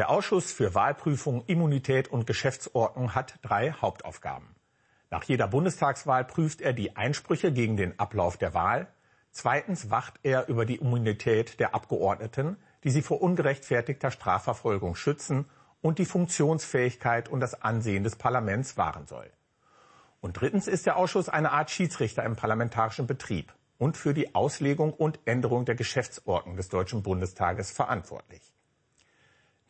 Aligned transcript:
Der 0.00 0.08
Ausschuss 0.08 0.50
für 0.50 0.74
Wahlprüfung, 0.74 1.44
Immunität 1.44 2.08
und 2.08 2.26
Geschäftsordnung 2.26 3.14
hat 3.14 3.34
drei 3.42 3.72
Hauptaufgaben. 3.72 4.48
Nach 5.10 5.24
jeder 5.24 5.46
Bundestagswahl 5.46 6.24
prüft 6.24 6.62
er 6.62 6.72
die 6.72 6.96
Einsprüche 6.96 7.52
gegen 7.52 7.76
den 7.76 7.98
Ablauf 7.98 8.38
der 8.38 8.54
Wahl. 8.54 8.86
Zweitens 9.30 9.90
wacht 9.90 10.14
er 10.22 10.48
über 10.48 10.64
die 10.64 10.76
Immunität 10.76 11.60
der 11.60 11.74
Abgeordneten, 11.74 12.56
die 12.82 12.88
sie 12.88 13.02
vor 13.02 13.20
ungerechtfertigter 13.20 14.10
Strafverfolgung 14.10 14.94
schützen 14.94 15.44
und 15.82 15.98
die 15.98 16.06
Funktionsfähigkeit 16.06 17.28
und 17.28 17.40
das 17.40 17.60
Ansehen 17.60 18.02
des 18.02 18.16
Parlaments 18.16 18.78
wahren 18.78 19.06
soll. 19.06 19.30
Und 20.22 20.40
drittens 20.40 20.66
ist 20.66 20.86
der 20.86 20.96
Ausschuss 20.96 21.28
eine 21.28 21.52
Art 21.52 21.70
Schiedsrichter 21.70 22.24
im 22.24 22.36
parlamentarischen 22.36 23.06
Betrieb 23.06 23.52
und 23.76 23.98
für 23.98 24.14
die 24.14 24.34
Auslegung 24.34 24.94
und 24.94 25.18
Änderung 25.26 25.66
der 25.66 25.74
Geschäftsordnung 25.74 26.56
des 26.56 26.70
Deutschen 26.70 27.02
Bundestages 27.02 27.70
verantwortlich. 27.70 28.40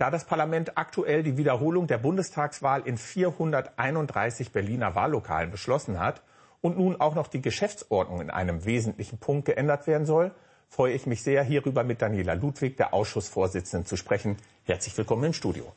Da 0.01 0.11
das 0.11 0.25
Parlament 0.25 0.79
aktuell 0.79 1.23
die 1.23 1.37
Wiederholung 1.37 1.87
der 1.87 1.99
Bundestagswahl 1.99 2.81
in 2.87 2.97
431 2.97 4.51
Berliner 4.51 4.95
Wahllokalen 4.95 5.51
beschlossen 5.51 6.01
hat 6.01 6.23
und 6.63 6.79
nun 6.79 6.99
auch 6.99 7.15
noch 7.15 7.27
die 7.27 7.43
Geschäftsordnung 7.43 8.23
in 8.23 8.31
einem 8.31 8.65
wesentlichen 8.65 9.19
Punkt 9.19 9.45
geändert 9.45 9.87
werden 9.87 10.07
soll, 10.07 10.31
freue 10.71 10.95
ich 10.95 11.05
mich 11.05 11.23
sehr, 11.23 11.43
hierüber 11.43 11.85
mit 11.85 12.01
Daniela 12.01 12.33
Ludwig, 12.33 12.79
der 12.79 12.95
Ausschussvorsitzenden, 12.95 13.85
zu 13.85 13.99
sprechen. 13.99 14.39
Herzlich 14.65 14.97
willkommen 14.97 15.25
im 15.25 15.33
Studio. 15.35 15.71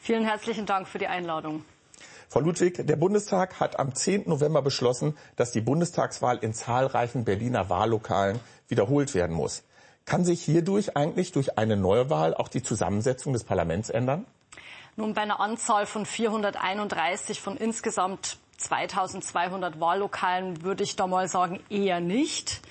Vielen 0.00 0.24
herzlichen 0.24 0.64
Dank 0.64 0.88
für 0.88 0.96
die 0.96 1.08
Einladung. 1.08 1.62
Frau 2.30 2.40
Ludwig, 2.40 2.86
der 2.86 2.96
Bundestag 2.96 3.60
hat 3.60 3.78
am 3.78 3.94
10. 3.94 4.22
November 4.26 4.62
beschlossen, 4.62 5.18
dass 5.36 5.52
die 5.52 5.60
Bundestagswahl 5.60 6.38
in 6.38 6.54
zahlreichen 6.54 7.26
Berliner 7.26 7.68
Wahllokalen 7.68 8.40
wiederholt 8.68 9.14
werden 9.14 9.36
muss. 9.36 9.64
Kann 10.06 10.24
sich 10.24 10.40
hierdurch 10.42 10.96
eigentlich 10.96 11.32
durch 11.32 11.58
eine 11.58 11.76
Neuwahl 11.76 12.32
auch 12.32 12.46
die 12.46 12.62
Zusammensetzung 12.62 13.32
des 13.32 13.42
Parlaments 13.42 13.90
ändern? 13.90 14.24
Nun, 14.94 15.14
bei 15.14 15.22
einer 15.22 15.40
Anzahl 15.40 15.84
von 15.84 16.06
431 16.06 17.40
von 17.40 17.56
insgesamt 17.56 18.38
2200 18.56 19.80
Wahllokalen 19.80 20.62
würde 20.62 20.84
ich 20.84 20.94
da 20.94 21.08
mal 21.08 21.28
sagen, 21.28 21.60
eher 21.68 21.98
nicht. 22.00 22.62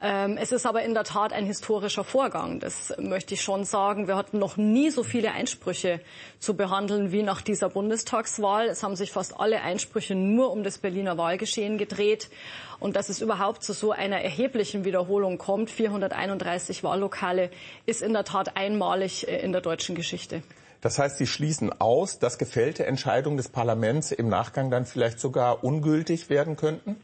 Ähm, 0.00 0.36
es 0.40 0.52
ist 0.52 0.64
aber 0.64 0.82
in 0.84 0.94
der 0.94 1.02
Tat 1.02 1.32
ein 1.32 1.44
historischer 1.44 2.04
Vorgang. 2.04 2.60
Das 2.60 2.94
möchte 2.98 3.34
ich 3.34 3.42
schon 3.42 3.64
sagen. 3.64 4.06
Wir 4.06 4.14
hatten 4.14 4.38
noch 4.38 4.56
nie 4.56 4.90
so 4.90 5.02
viele 5.02 5.32
Einsprüche 5.32 6.00
zu 6.38 6.54
behandeln 6.54 7.10
wie 7.10 7.24
nach 7.24 7.42
dieser 7.42 7.68
Bundestagswahl. 7.68 8.68
Es 8.68 8.84
haben 8.84 8.94
sich 8.94 9.10
fast 9.10 9.38
alle 9.40 9.60
Einsprüche 9.60 10.14
nur 10.14 10.52
um 10.52 10.62
das 10.62 10.78
Berliner 10.78 11.18
Wahlgeschehen 11.18 11.78
gedreht. 11.78 12.30
Und 12.78 12.94
dass 12.94 13.08
es 13.08 13.20
überhaupt 13.20 13.64
zu 13.64 13.72
so 13.72 13.90
einer 13.90 14.20
erheblichen 14.20 14.84
Wiederholung 14.84 15.36
kommt, 15.36 15.68
431 15.68 16.84
Wahllokale, 16.84 17.50
ist 17.84 18.00
in 18.00 18.12
der 18.12 18.22
Tat 18.22 18.56
einmalig 18.56 19.26
äh, 19.26 19.40
in 19.40 19.50
der 19.50 19.62
deutschen 19.62 19.96
Geschichte. 19.96 20.42
Das 20.80 21.00
heißt, 21.00 21.18
Sie 21.18 21.26
schließen 21.26 21.72
aus, 21.80 22.20
dass 22.20 22.38
gefällte 22.38 22.86
Entscheidungen 22.86 23.36
des 23.36 23.48
Parlaments 23.48 24.12
im 24.12 24.28
Nachgang 24.28 24.70
dann 24.70 24.86
vielleicht 24.86 25.18
sogar 25.18 25.64
ungültig 25.64 26.30
werden 26.30 26.54
könnten? 26.54 27.00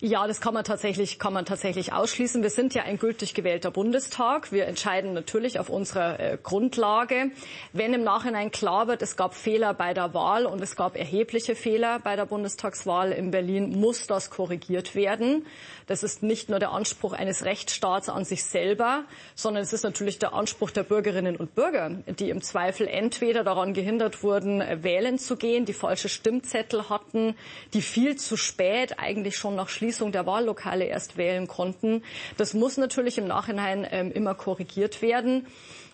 Ja, 0.00 0.26
das 0.26 0.42
kann 0.42 0.52
man 0.52 0.62
tatsächlich, 0.62 1.18
kann 1.18 1.32
man 1.32 1.46
tatsächlich 1.46 1.94
ausschließen. 1.94 2.42
Wir 2.42 2.50
sind 2.50 2.74
ja 2.74 2.82
ein 2.82 2.98
gültig 2.98 3.32
gewählter 3.32 3.70
Bundestag. 3.70 4.52
Wir 4.52 4.66
entscheiden 4.66 5.14
natürlich 5.14 5.58
auf 5.58 5.70
unserer 5.70 6.20
äh, 6.20 6.38
Grundlage. 6.42 7.30
Wenn 7.72 7.94
im 7.94 8.04
Nachhinein 8.04 8.50
klar 8.50 8.88
wird, 8.88 9.00
es 9.00 9.16
gab 9.16 9.34
Fehler 9.34 9.72
bei 9.72 9.94
der 9.94 10.12
Wahl 10.12 10.44
und 10.44 10.60
es 10.60 10.76
gab 10.76 10.98
erhebliche 10.98 11.54
Fehler 11.54 11.98
bei 11.98 12.14
der 12.14 12.26
Bundestagswahl 12.26 13.10
in 13.10 13.30
Berlin, 13.30 13.70
muss 13.80 14.06
das 14.06 14.28
korrigiert 14.28 14.94
werden. 14.94 15.46
Das 15.86 16.02
ist 16.02 16.22
nicht 16.22 16.50
nur 16.50 16.58
der 16.58 16.72
Anspruch 16.72 17.14
eines 17.14 17.46
Rechtsstaats 17.46 18.10
an 18.10 18.26
sich 18.26 18.44
selber, 18.44 19.04
sondern 19.34 19.62
es 19.62 19.72
ist 19.72 19.84
natürlich 19.84 20.18
der 20.18 20.34
Anspruch 20.34 20.72
der 20.72 20.82
Bürgerinnen 20.82 21.36
und 21.36 21.54
Bürger, 21.54 21.90
die 22.18 22.28
im 22.28 22.42
Zweifel 22.42 22.86
entweder 22.86 23.44
daran 23.44 23.72
gehindert 23.72 24.22
wurden, 24.22 24.62
wählen 24.82 25.18
zu 25.18 25.36
gehen, 25.36 25.64
die 25.64 25.72
falsche 25.72 26.10
Stimmzettel 26.10 26.90
hatten, 26.90 27.34
die 27.72 27.80
viel 27.80 28.16
zu 28.16 28.36
spät 28.36 28.98
eigentlich 28.98 29.38
schon 29.38 29.54
nach 29.54 29.70
Schließung 29.70 29.85
Schließung 29.86 30.10
der 30.10 30.26
Wahllokale 30.26 30.86
erst 30.86 31.16
wählen 31.16 31.46
konnten. 31.46 32.02
Das 32.36 32.54
muss 32.54 32.76
natürlich 32.76 33.18
im 33.18 33.28
Nachhinein 33.28 33.86
ähm, 33.88 34.10
immer 34.10 34.34
korrigiert 34.34 35.00
werden. 35.00 35.46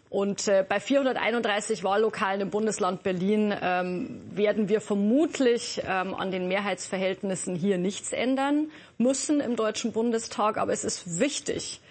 Und 0.09 0.49
äh, 0.49 0.65
bei 0.67 0.81
431 0.81 1.85
Wahllokalen 1.85 2.41
im 2.41 2.51
Bundesland 2.51 3.03
Berlin 3.03 3.55
ähm, 3.61 4.23
werden 4.31 4.71
wir 4.71 4.81
vermutlich 4.81 5.83
ähm, 5.87 6.15
an 6.15 6.31
den 6.31 6.49
Mehrheitsverhältnissen 6.49 7.55
hier 7.55 7.77
nichts 7.77 8.15
ändern 8.15 8.71
müssen 8.97 9.41
im 9.41 9.57
Deutschen 9.57 9.93
Bundestag. 9.93 10.57
Aber 10.57 10.73
es 10.73 10.85
ist 10.85 11.21
wichtig 11.21 11.83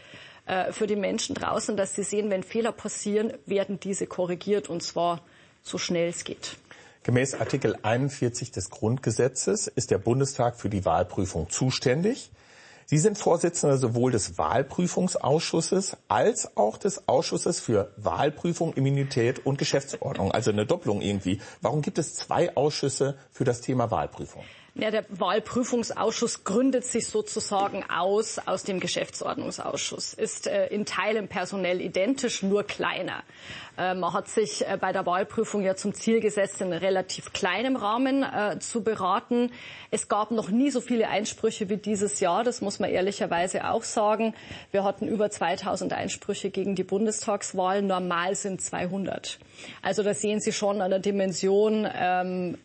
äh, 0.48 0.72
für 0.72 0.88
die 0.88 0.96
Menschen 0.96 1.36
draußen, 1.36 1.78
dass 1.78 1.94
sie 1.94 2.04
sehen, 2.04 2.32
wenn 2.32 2.42
Fehler 2.42 2.72
passieren, 2.72 3.32
werden 3.46 3.80
diese 3.80 4.08
korrigiert 4.08 4.70
und 4.70 4.82
zwar 4.82 5.22
so 5.62 5.78
schnell 5.78 6.10
es 6.10 6.24
geht. 6.24 6.58
Gemäß 7.04 7.34
Artikel 7.34 7.76
41 7.82 8.52
des 8.52 8.70
Grundgesetzes 8.70 9.66
ist 9.66 9.90
der 9.90 9.98
Bundestag 9.98 10.56
für 10.56 10.70
die 10.70 10.86
Wahlprüfung 10.86 11.50
zuständig. 11.50 12.32
Sie 12.86 13.00
sind 13.00 13.18
Vorsitzender 13.18 13.80
sowohl 13.80 14.12
des 14.12 14.38
Wahlprüfungsausschusses 14.38 15.98
als 16.10 16.56
auch 16.58 16.78
des 16.78 17.08
Ausschusses 17.08 17.60
für 17.60 17.92
Wahlprüfung, 17.98 18.74
Immunität 18.74 19.44
und 19.48 19.58
Geschäftsordnung. 19.58 20.32
Also 20.32 20.52
eine 20.52 20.68
Doppelung 20.68 21.02
irgendwie. 21.02 21.42
Warum 21.62 21.82
gibt 21.82 21.98
es 21.98 22.14
zwei 22.14 22.56
Ausschüsse 22.56 23.18
für 23.32 23.46
das 23.46 23.62
Thema 23.62 23.90
Wahlprüfung? 23.90 24.44
Ja, 24.74 24.90
der 24.90 25.04
Wahlprüfungsausschuss 25.10 26.46
gründet 26.46 26.86
sich 26.86 27.06
sozusagen 27.06 27.84
aus 27.90 28.40
aus 28.40 28.64
dem 28.64 28.80
Geschäftsordnungsausschuss, 28.80 30.14
ist 30.14 30.48
äh, 30.48 30.68
in 30.68 30.86
Teilen 30.86 31.28
personell 31.28 31.82
identisch, 31.82 32.42
nur 32.42 32.64
kleiner. 32.64 33.24
Äh, 33.78 33.96
man 33.96 34.14
hat 34.14 34.30
sich 34.30 34.66
äh, 34.66 34.78
bei 34.80 34.94
der 34.94 35.06
Wahlprüfung 35.06 35.62
ja 35.62 35.76
zum 35.76 35.94
Ziel 35.94 36.22
gesetzt, 36.22 36.62
in 36.62 36.72
relativ 36.72 37.34
kleinem 37.34 37.76
Rahmen 37.76 38.24
äh, 38.24 38.60
zu 38.60 38.82
beraten. 38.82 39.52
Es 39.92 40.08
gab 40.08 40.32
noch 40.32 40.50
nie 40.50 40.72
so 40.72 40.80
viele 40.80 41.10
Einsprüche 41.10 41.68
wie 41.68 41.76
dieses 41.76 42.22
Jahr, 42.22 42.46
das 42.46 42.62
muss 42.62 42.80
man 42.80 42.90
ehrlicherweise 42.90 43.70
auch 43.70 43.84
sagen. 43.84 44.34
Wir 44.72 44.86
hatten 44.86 45.06
über 45.06 45.30
2000 45.30 45.92
Einsprüche 45.92 46.50
gegen 46.50 46.76
die 46.76 46.86
Bundestagswahl, 46.86 47.82
normal 47.82 48.36
sind 48.36 48.62
200. 48.62 49.38
Also 49.82 50.02
da 50.02 50.14
sehen 50.14 50.40
Sie 50.40 50.54
schon 50.54 50.80
an 50.80 50.92
der 50.92 51.00
Dimension, 51.00 51.86
ähm, 51.94 52.58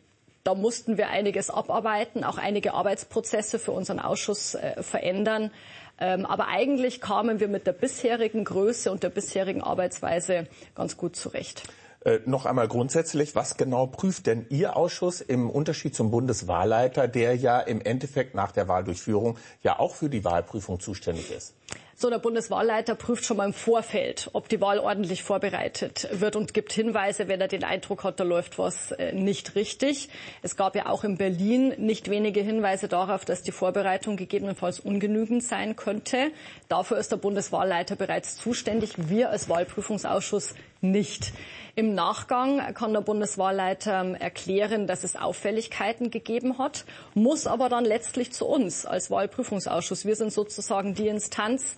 da 0.47 0.55
mussten 0.55 0.97
wir 0.97 1.09
einiges 1.09 1.51
abarbeiten, 1.51 2.23
auch 2.23 2.39
einige 2.39 2.75
Arbeitsprozesse 2.75 3.59
für 3.59 3.73
unseren 3.73 3.99
Ausschuss 3.99 4.55
äh, 4.55 4.83
verändern. 4.83 5.51
Ähm, 5.99 6.27
aber 6.27 6.49
eigentlich 6.49 7.01
kamen 7.01 7.41
wir 7.41 7.49
mit 7.49 7.67
der 7.67 7.73
bisherigen 7.73 8.45
Größe 8.45 8.93
und 8.93 9.03
der 9.03 9.09
bisherigen 9.09 9.63
Arbeitsweise 9.63 10.47
ganz 10.75 10.97
gut 10.97 11.17
zurecht. 11.17 11.63
Äh, 12.05 12.21
noch 12.27 12.47
einmal 12.47 12.69
grundsätzlich, 12.69 13.35
was 13.35 13.57
genau 13.57 13.87
prüft 13.87 14.27
denn 14.29 14.47
Ihr 14.49 14.77
Ausschuss 14.77 15.21
im 15.21 15.51
Unterschied 15.51 15.97
zum 15.97 16.13
Bundeswahlleiter, 16.13 17.09
der 17.09 17.35
ja 17.35 17.59
im 17.59 17.81
Endeffekt 17.81 18.37
nach 18.37 18.53
der 18.53 18.69
Wahldurchführung 18.69 19.39
ja 19.63 19.81
auch 19.81 19.97
für 19.97 20.09
die 20.09 20.25
Wahlprüfung 20.25 20.79
zuständig 20.79 21.33
ist? 21.33 21.55
So, 21.99 22.11
der 22.11 22.19
Bundeswahlleiter 22.19 22.95
prüft 22.95 23.25
schon 23.25 23.39
mal 23.39 23.47
im 23.47 23.55
Vorfeld, 23.55 24.29
ob 24.35 24.51
die 24.51 24.61
Wahl 24.61 24.79
ordentlich 24.79 25.23
vorbereitet 25.23 26.07
wird 26.13 26.37
und 26.37 26.53
gibt 26.53 26.71
Hinweise, 26.75 27.27
wenn 27.27 27.41
er 27.41 27.49
den 27.49 27.65
Eindruck 27.65 28.05
hat, 28.05 28.21
da 28.21 28.25
läuft 28.25 28.59
was 28.59 28.93
äh, 28.93 29.15
nicht 29.15 29.55
richtig. 29.55 30.11
Es 30.43 30.57
gab 30.57 30.77
ja 30.77 30.91
auch 30.91 31.05
in 31.05 31.17
Berlin 31.17 31.73
nicht 31.79 32.11
wenige 32.11 32.43
Hinweise 32.43 32.87
darauf, 32.89 33.25
dass 33.25 33.43
die 33.43 33.51
Vorbereitung 33.51 34.19
gegebenenfalls 34.19 34.79
ungenügend 34.79 35.43
sein 35.43 35.75
könnte. 35.75 36.33
Dafür 36.69 36.99
ist 36.99 37.13
der 37.13 37.17
Bundeswahlleiter 37.17 37.97
bereits 37.97 38.37
zuständig, 38.37 39.09
wir 39.09 39.31
als 39.31 39.49
Wahlprüfungsausschuss 39.49 40.55
nicht. 40.83 41.33
Im 41.77 41.95
Nachgang 41.95 42.75
kann 42.75 42.93
der 42.93 43.01
Bundeswahlleiter 43.01 44.03
ähm, 44.03 44.15
erklären, 44.15 44.87
dass 44.87 45.03
es 45.03 45.17
Auffälligkeiten 45.17 46.11
gegeben 46.11 46.59
hat, 46.59 46.85
muss 47.15 47.47
aber 47.47 47.71
dann 47.71 47.87
letztlich 47.87 48.33
zu 48.33 48.45
uns 48.45 48.85
als 48.85 49.11
Wahlprüfungsausschuss. 49.11 50.05
Wir 50.05 50.17
sind 50.17 50.31
sozusagen 50.31 50.95
die 50.95 51.09
Instanz, 51.09 51.77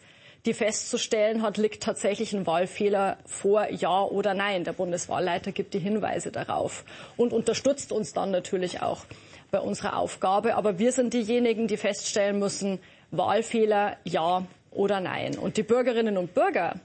die 0.48 0.54
festzustellen 0.54 1.42
hat, 1.42 1.58
liegt 1.58 1.82
tatsächlich 1.82 2.32
ein 2.32 2.46
Wahlfehler 2.46 3.18
vor, 3.26 3.70
ja 3.70 4.02
oder 4.02 4.32
nein. 4.32 4.64
Der 4.64 4.72
Bundeswahlleiter 4.72 5.52
gibt 5.52 5.74
die 5.74 5.78
Hinweise 5.78 6.32
darauf 6.32 6.84
und 7.18 7.34
unterstützt 7.34 7.92
uns 7.92 8.14
dann 8.14 8.30
natürlich 8.30 8.80
auch 8.80 9.04
bei 9.50 9.60
unserer 9.60 9.98
Aufgabe. 9.98 10.54
Aber 10.56 10.78
wir 10.78 10.92
sind 10.92 11.12
diejenigen, 11.12 11.68
die 11.68 11.76
feststellen 11.76 12.38
müssen, 12.38 12.78
Wahlfehler, 13.10 13.98
ja 14.04 14.46
oder 14.70 15.00
nein. 15.00 15.36
Und 15.36 15.58
die 15.58 15.62
Bürgerinnen 15.62 16.16
und 16.16 16.32
Bürger, 16.32 16.76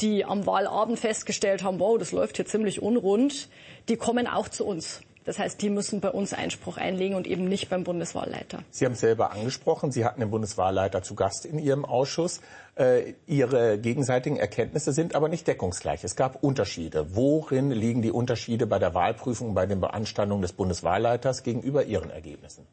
die 0.00 0.24
am 0.24 0.46
Wahlabend 0.46 1.00
festgestellt 1.00 1.64
haben, 1.64 1.80
wow, 1.80 1.98
das 1.98 2.12
läuft 2.12 2.36
hier 2.36 2.46
ziemlich 2.46 2.80
unrund, 2.80 3.48
die 3.88 3.96
kommen 3.96 4.28
auch 4.28 4.48
zu 4.48 4.64
uns. 4.64 5.00
Das 5.26 5.40
heißt, 5.40 5.60
die 5.60 5.70
müssen 5.70 6.00
bei 6.00 6.10
uns 6.10 6.32
Einspruch 6.32 6.76
einlegen 6.76 7.16
und 7.16 7.26
eben 7.26 7.44
nicht 7.44 7.68
beim 7.68 7.82
Bundeswahlleiter. 7.82 8.60
Sie 8.70 8.84
haben 8.84 8.92
es 8.92 9.00
selber 9.00 9.32
angesprochen. 9.32 9.90
Sie 9.90 10.04
hatten 10.04 10.20
den 10.20 10.30
Bundeswahlleiter 10.30 11.02
zu 11.02 11.16
Gast 11.16 11.44
in 11.44 11.58
Ihrem 11.58 11.84
Ausschuss. 11.84 12.40
Äh, 12.76 13.14
ihre 13.26 13.78
gegenseitigen 13.78 14.36
Erkenntnisse 14.36 14.92
sind 14.92 15.14
aber 15.14 15.28
nicht 15.28 15.46
deckungsgleich. 15.46 16.04
Es 16.04 16.14
gab 16.14 16.44
Unterschiede. 16.44 17.16
Worin 17.16 17.70
liegen 17.70 18.02
die 18.02 18.12
Unterschiede 18.12 18.66
bei 18.66 18.78
der 18.78 18.94
Wahlprüfung, 18.94 19.54
bei 19.54 19.66
den 19.66 19.80
Beanstandungen 19.80 20.42
des 20.42 20.52
Bundeswahlleiters 20.52 21.42
gegenüber 21.42 21.84
Ihren 21.84 22.10
Ergebnissen? 22.10 22.66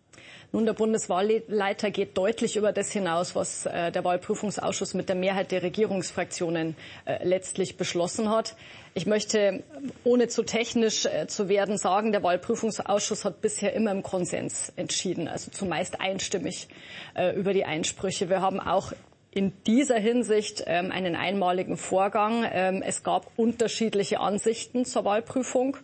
Nun, 0.56 0.68
der 0.68 0.74
Bundeswahlleiter 0.74 1.90
geht 1.90 2.16
deutlich 2.16 2.58
über 2.58 2.72
das 2.74 2.92
hinaus, 2.92 3.34
was 3.34 3.66
äh, 3.66 3.92
der 3.92 4.04
Wahlprüfungsausschuss 4.04 4.94
mit 4.94 5.10
der 5.10 5.16
Mehrheit 5.16 5.52
der 5.52 5.64
Regierungsfraktionen 5.64 6.76
äh, 7.06 7.28
letztlich 7.28 7.76
beschlossen 7.76 8.30
hat. 8.30 8.56
Ich 8.94 9.08
möchte, 9.08 9.64
ohne 10.04 10.28
zu 10.28 10.44
technisch 10.44 11.08
äh, 11.08 11.26
zu 11.26 11.50
werden, 11.50 11.80
sagen, 11.80 12.12
der 12.12 12.22
Wahlprüfungsausschuss 12.22 13.26
hat 13.26 13.42
bisher 13.42 13.74
immer 13.74 13.90
im 13.90 14.04
Konsens 14.04 14.72
entschieden, 14.76 15.28
also 15.28 15.50
zumeist 15.50 16.00
einstimmig 16.00 16.68
äh, 17.16 17.36
über 17.36 17.54
die 17.54 17.66
Einsprüche. 17.66 18.30
Wir 18.30 18.42
haben 18.42 18.60
auch 18.60 18.94
in 19.32 19.54
dieser 19.66 19.98
Hinsicht 19.98 20.66
ähm, 20.68 20.92
einen 20.92 21.16
einmaligen 21.16 21.78
Vorgang. 21.78 22.46
Ähm, 22.54 22.84
es 22.86 23.02
gab 23.02 23.32
unterschiedliche 23.38 24.20
Ansichten 24.20 24.86
zur 24.86 25.04
Wahlprüfung. 25.04 25.78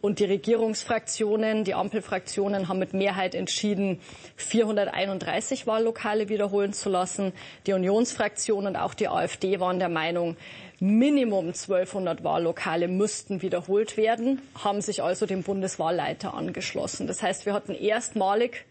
Und 0.00 0.20
die 0.20 0.26
Regierungsfraktionen, 0.26 1.64
die 1.64 1.74
Ampelfraktionen 1.74 2.68
haben 2.68 2.78
mit 2.78 2.94
Mehrheit 2.94 3.34
entschieden, 3.34 4.00
431 4.36 5.66
Wahllokale 5.66 6.28
wiederholen 6.28 6.72
zu 6.72 6.88
lassen. 6.88 7.32
Die 7.66 7.72
Unionsfraktion 7.72 8.66
und 8.68 8.76
auch 8.76 8.94
die 8.94 9.08
AfD 9.08 9.58
waren 9.58 9.80
der 9.80 9.88
Meinung, 9.88 10.36
Minimum 10.80 11.46
1200 11.46 12.22
Wahllokale 12.22 12.86
müssten 12.86 13.42
wiederholt 13.42 13.96
werden, 13.96 14.40
haben 14.62 14.80
sich 14.80 15.02
also 15.02 15.26
dem 15.26 15.42
Bundeswahlleiter 15.42 16.34
angeschlossen. 16.34 17.08
Das 17.08 17.20
heißt, 17.20 17.46
wir 17.46 17.52
hatten 17.52 17.74
erstmalig 17.74 18.64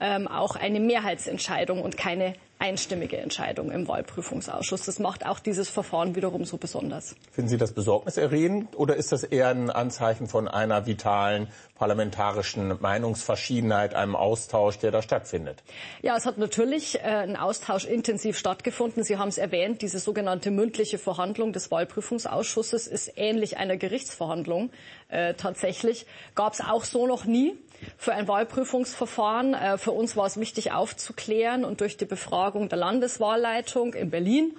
ähm, 0.00 0.26
auch 0.26 0.56
eine 0.56 0.80
Mehrheitsentscheidung 0.80 1.82
und 1.82 1.98
keine 1.98 2.32
einstimmige 2.60 3.16
Entscheidung 3.16 3.70
im 3.72 3.88
Wahlprüfungsausschuss. 3.88 4.84
Das 4.84 4.98
macht 4.98 5.26
auch 5.26 5.40
dieses 5.40 5.68
Verfahren 5.68 6.14
wiederum 6.14 6.44
so 6.44 6.58
besonders. 6.58 7.16
Finden 7.32 7.48
Sie 7.48 7.56
das 7.56 7.72
besorgniserregend 7.72 8.76
oder 8.78 8.96
ist 8.96 9.12
das 9.12 9.24
eher 9.24 9.48
ein 9.48 9.70
Anzeichen 9.70 10.26
von 10.26 10.46
einer 10.46 10.86
vitalen 10.86 11.48
parlamentarischen 11.74 12.76
Meinungsverschiedenheit, 12.80 13.94
einem 13.94 14.14
Austausch, 14.14 14.78
der 14.78 14.90
da 14.90 15.00
stattfindet? 15.00 15.62
Ja, 16.02 16.16
es 16.16 16.26
hat 16.26 16.36
natürlich 16.36 16.98
äh, 17.00 17.02
ein 17.02 17.36
Austausch 17.36 17.86
intensiv 17.86 18.36
stattgefunden. 18.36 19.02
Sie 19.02 19.16
haben 19.16 19.28
es 19.28 19.38
erwähnt, 19.38 19.80
diese 19.80 19.98
sogenannte 19.98 20.50
mündliche 20.50 20.98
Verhandlung 20.98 21.54
des 21.54 21.70
Wahlprüfungsausschusses 21.70 22.86
ist 22.86 23.12
ähnlich 23.16 23.56
einer 23.56 23.78
Gerichtsverhandlung 23.78 24.70
äh, 25.08 25.32
tatsächlich. 25.34 26.06
Gab 26.34 26.52
es 26.52 26.60
auch 26.60 26.84
so 26.84 27.06
noch 27.06 27.24
nie 27.24 27.56
für 27.96 28.12
ein 28.12 28.28
Wahlprüfungsverfahren. 28.28 29.54
Äh, 29.54 29.78
für 29.78 29.92
uns 29.92 30.16
war 30.16 30.26
es 30.26 30.38
wichtig 30.38 30.72
aufzuklären 30.72 31.64
und 31.64 31.80
durch 31.80 31.96
die 31.96 32.04
Befragung 32.04 32.68
der 32.68 32.78
Landeswahlleitung 32.78 33.94
in 33.94 34.10
Berlin 34.10 34.56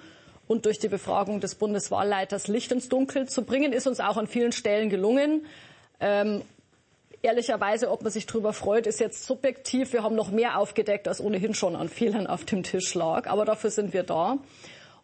und 0.48 0.66
durch 0.66 0.78
die 0.78 0.88
Befragung 0.88 1.40
des 1.40 1.54
Bundeswahlleiters 1.54 2.48
Licht 2.48 2.72
ins 2.72 2.88
Dunkel 2.88 3.28
zu 3.28 3.44
bringen, 3.44 3.72
ist 3.72 3.86
uns 3.86 4.00
auch 4.00 4.16
an 4.16 4.26
vielen 4.26 4.52
Stellen 4.52 4.90
gelungen. 4.90 5.46
Ähm, 6.00 6.42
ehrlicherweise, 7.22 7.90
ob 7.90 8.02
man 8.02 8.12
sich 8.12 8.26
darüber 8.26 8.52
freut, 8.52 8.86
ist 8.86 9.00
jetzt 9.00 9.24
subjektiv. 9.24 9.92
Wir 9.92 10.02
haben 10.02 10.16
noch 10.16 10.30
mehr 10.30 10.58
aufgedeckt, 10.58 11.08
als 11.08 11.20
ohnehin 11.20 11.54
schon 11.54 11.76
an 11.76 11.88
Fehlern 11.88 12.26
auf 12.26 12.44
dem 12.44 12.62
Tisch 12.62 12.94
lag. 12.94 13.28
Aber 13.28 13.44
dafür 13.44 13.70
sind 13.70 13.92
wir 13.92 14.02
da. 14.02 14.38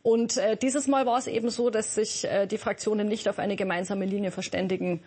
Und 0.03 0.37
äh, 0.37 0.57
dieses 0.57 0.87
Mal 0.87 1.07
war 1.07 1.19
es 1.19 1.27
eben 1.27 1.51
so, 1.51 1.71
dass 1.71 1.95
sich 1.95 2.25
äh, 2.25 2.47
die 2.47 2.59
Fraktionen 2.59 3.09
nicht 3.09 3.29
auf 3.29 3.39
eine 3.39 3.57
gemeinsame 3.57 4.05
Linie 4.05 4.31
verständigen 4.31 5.03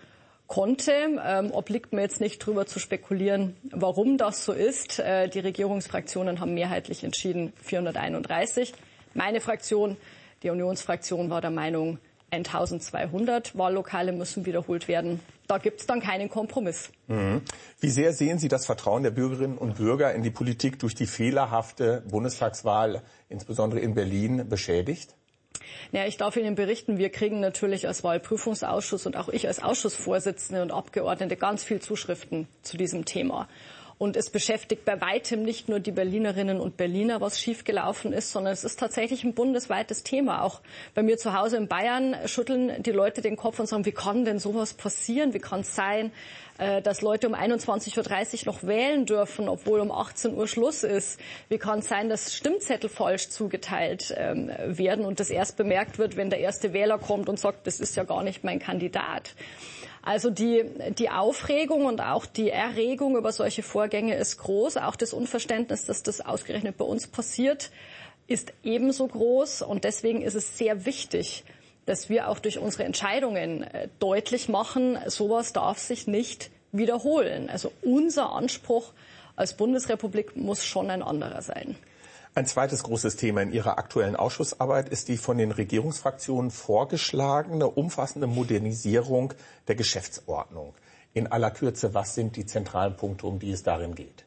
konnte. 0.52 0.92
Ähm, 1.26 1.52
obliegt 1.54 1.94
mir 1.94 2.02
jetzt 2.02 2.20
nicht 2.20 2.42
darüber 2.42 2.66
zu 2.66 2.80
spekulieren, 2.80 3.56
warum 3.72 4.18
das 4.18 4.44
so 4.44 4.52
ist. 4.52 5.00
Äh, 5.00 5.30
die 5.30 5.40
Regierungsfraktionen 5.40 6.42
haben 6.42 6.54
mehrheitlich 6.54 7.06
entschieden 7.06 7.54
431. 7.64 8.74
Meine 9.14 9.40
Fraktion, 9.40 9.96
die 10.44 10.50
Unionsfraktion, 10.50 11.30
war 11.30 11.40
der 11.40 11.52
Meinung, 11.52 12.00
1200 12.32 13.58
Wahllokale 13.58 14.12
müssen 14.12 14.46
wiederholt 14.46 14.90
werden. 14.90 15.22
Da 15.48 15.58
gibt 15.58 15.82
es 15.82 15.88
dann 15.88 16.02
keinen 16.02 16.30
Kompromiss. 16.30 16.90
Mhm. 17.08 17.42
Wie 17.80 17.90
sehr 17.90 18.12
sehen 18.12 18.38
Sie 18.38 18.50
das 18.50 18.66
Vertrauen 18.66 19.04
der 19.04 19.12
Bürgerinnen 19.12 19.58
und 19.58 19.78
Bürger 19.78 20.14
in 20.14 20.22
die 20.22 20.32
Politik 20.32 20.80
durch 20.80 20.96
die 20.96 21.08
fehlerhafte 21.08 22.04
Bundestagswahl, 22.10 23.04
insbesondere 23.30 23.80
in 23.80 23.94
Berlin, 23.94 24.50
beschädigt? 24.50 25.16
Ja, 25.92 26.06
ich 26.06 26.18
darf 26.18 26.36
Ihnen 26.38 26.56
berichten, 26.56 26.98
wir 26.98 27.10
kriegen 27.10 27.40
natürlich 27.40 27.88
als 27.88 28.04
Wahlprüfungsausschuss 28.04 29.06
und 29.06 29.18
auch 29.18 29.30
ich 29.30 29.48
als 29.48 29.62
Ausschussvorsitzende 29.62 30.62
und 30.62 30.72
Abgeordnete 30.72 31.36
ganz 31.36 31.64
viel 31.64 31.82
Zuschriften 31.82 32.48
zu 32.62 32.78
diesem 32.78 33.06
Thema. 33.06 33.48
Und 34.02 34.18
es 34.18 34.32
beschäftigt 34.32 34.84
bei 34.84 35.00
weitem 35.00 35.44
nicht 35.44 35.70
nur 35.70 35.80
die 35.80 35.92
Berlinerinnen 35.92 36.60
und 36.60 36.76
Berliner, 36.76 37.22
was 37.22 37.40
schiefgelaufen 37.40 38.14
ist, 38.14 38.32
sondern 38.32 38.52
es 38.52 38.64
ist 38.64 38.80
tatsächlich 38.80 39.24
ein 39.24 39.36
bundesweites 39.36 40.02
Thema. 40.02 40.42
Auch 40.42 40.62
bei 40.96 41.04
mir 41.04 41.20
zu 41.20 41.38
Hause 41.38 41.58
in 41.58 41.68
Bayern 41.68 42.16
schütteln 42.26 42.82
die 42.82 42.94
Leute 42.94 43.22
den 43.22 43.36
Kopf 43.36 43.60
und 43.60 43.68
sagen, 43.68 43.86
wie 43.86 43.92
kann 43.92 44.26
denn 44.26 44.40
sowas 44.40 44.74
passieren? 44.74 45.36
Wie 45.36 45.40
kann 45.40 45.60
es 45.60 45.76
sein, 45.76 46.12
äh, 46.58 46.82
dass 46.82 47.04
Leute 47.04 47.28
um 47.28 47.36
21.30 47.36 48.48
Uhr 48.48 48.54
noch 48.54 48.64
wählen 48.64 49.06
dürfen, 49.06 49.48
obwohl 49.48 49.80
um 49.80 49.92
18 49.92 50.34
Uhr 50.34 50.48
Schluss 50.48 50.82
ist? 50.82 51.20
Wie 51.50 51.60
kann 51.60 51.78
es 51.78 51.88
sein, 51.88 52.10
dass 52.10 52.34
Stimmzettel 52.34 52.90
falsch 52.90 53.30
zugeteilt 53.30 54.16
ähm, 54.18 54.50
werden 54.66 55.06
und 55.06 55.20
das 55.20 55.30
erst 55.30 55.58
bemerkt 55.58 56.00
wird, 56.00 56.18
wenn 56.18 56.32
der 56.32 56.40
erste 56.40 56.74
Wähler 56.74 56.98
kommt 56.98 57.30
und 57.30 57.40
sagt, 57.40 57.68
das 57.68 57.80
ist 57.80 57.96
ja 57.96 58.04
gar 58.04 58.24
nicht 58.24 58.44
mein 58.44 58.58
Kandidat? 58.58 59.36
Also 60.02 60.30
die, 60.32 60.66
die 60.98 61.10
Aufregung 61.10 61.86
und 61.86 62.02
auch 62.02 62.26
die 62.26 62.50
Erregung 62.50 63.16
über 63.16 63.32
solche 63.32 63.62
Vorgänge 63.62 64.16
ist 64.16 64.38
groß. 64.38 64.78
Auch 64.78 64.96
das 64.96 65.14
Unverständnis, 65.14 65.86
dass 65.86 66.02
das 66.02 66.22
ausgerechnet 66.22 66.78
bei 66.78 66.86
uns 66.86 67.08
passiert, 67.08 67.70
ist 68.28 68.54
ebenso 68.64 69.08
groß. 69.08 69.62
Und 69.62 69.84
deswegen 69.84 70.22
ist 70.22 70.36
es 70.36 70.58
sehr 70.58 70.86
wichtig, 70.86 71.44
dass 71.86 72.10
wir 72.10 72.30
auch 72.30 72.40
durch 72.40 72.58
unsere 72.58 72.84
Entscheidungen 72.84 73.64
äh, 73.64 73.90
deutlich 74.00 74.50
machen, 74.50 74.98
sowas 75.08 75.54
darf 75.54 75.78
sich 75.80 76.08
nicht 76.08 76.50
wiederholen. 76.72 77.50
Also 77.50 77.72
unser 77.82 78.32
Anspruch 78.32 78.94
als 79.36 79.56
Bundesrepublik 79.56 80.36
muss 80.36 80.66
schon 80.66 80.90
ein 80.90 81.02
anderer 81.02 81.42
sein. 81.42 81.76
Ein 82.34 82.46
zweites 82.46 82.84
großes 82.84 83.18
Thema 83.18 83.42
in 83.42 83.52
Ihrer 83.52 83.78
aktuellen 83.78 84.16
Ausschussarbeit 84.16 84.88
ist 84.88 85.10
die 85.10 85.18
von 85.18 85.38
den 85.38 85.52
Regierungsfraktionen 85.52 86.50
vorgeschlagene 86.50 87.70
umfassende 87.70 88.26
Modernisierung 88.26 89.34
der 89.68 89.76
Geschäftsordnung. 89.76 90.74
In 91.14 91.28
aller 91.28 91.52
Kürze, 91.52 91.94
was 91.94 92.16
sind 92.16 92.38
die 92.38 92.46
zentralen 92.46 92.96
Punkte, 92.96 93.28
um 93.28 93.40
die 93.40 93.52
es 93.52 93.64
darin 93.64 93.96
geht? 93.96 94.24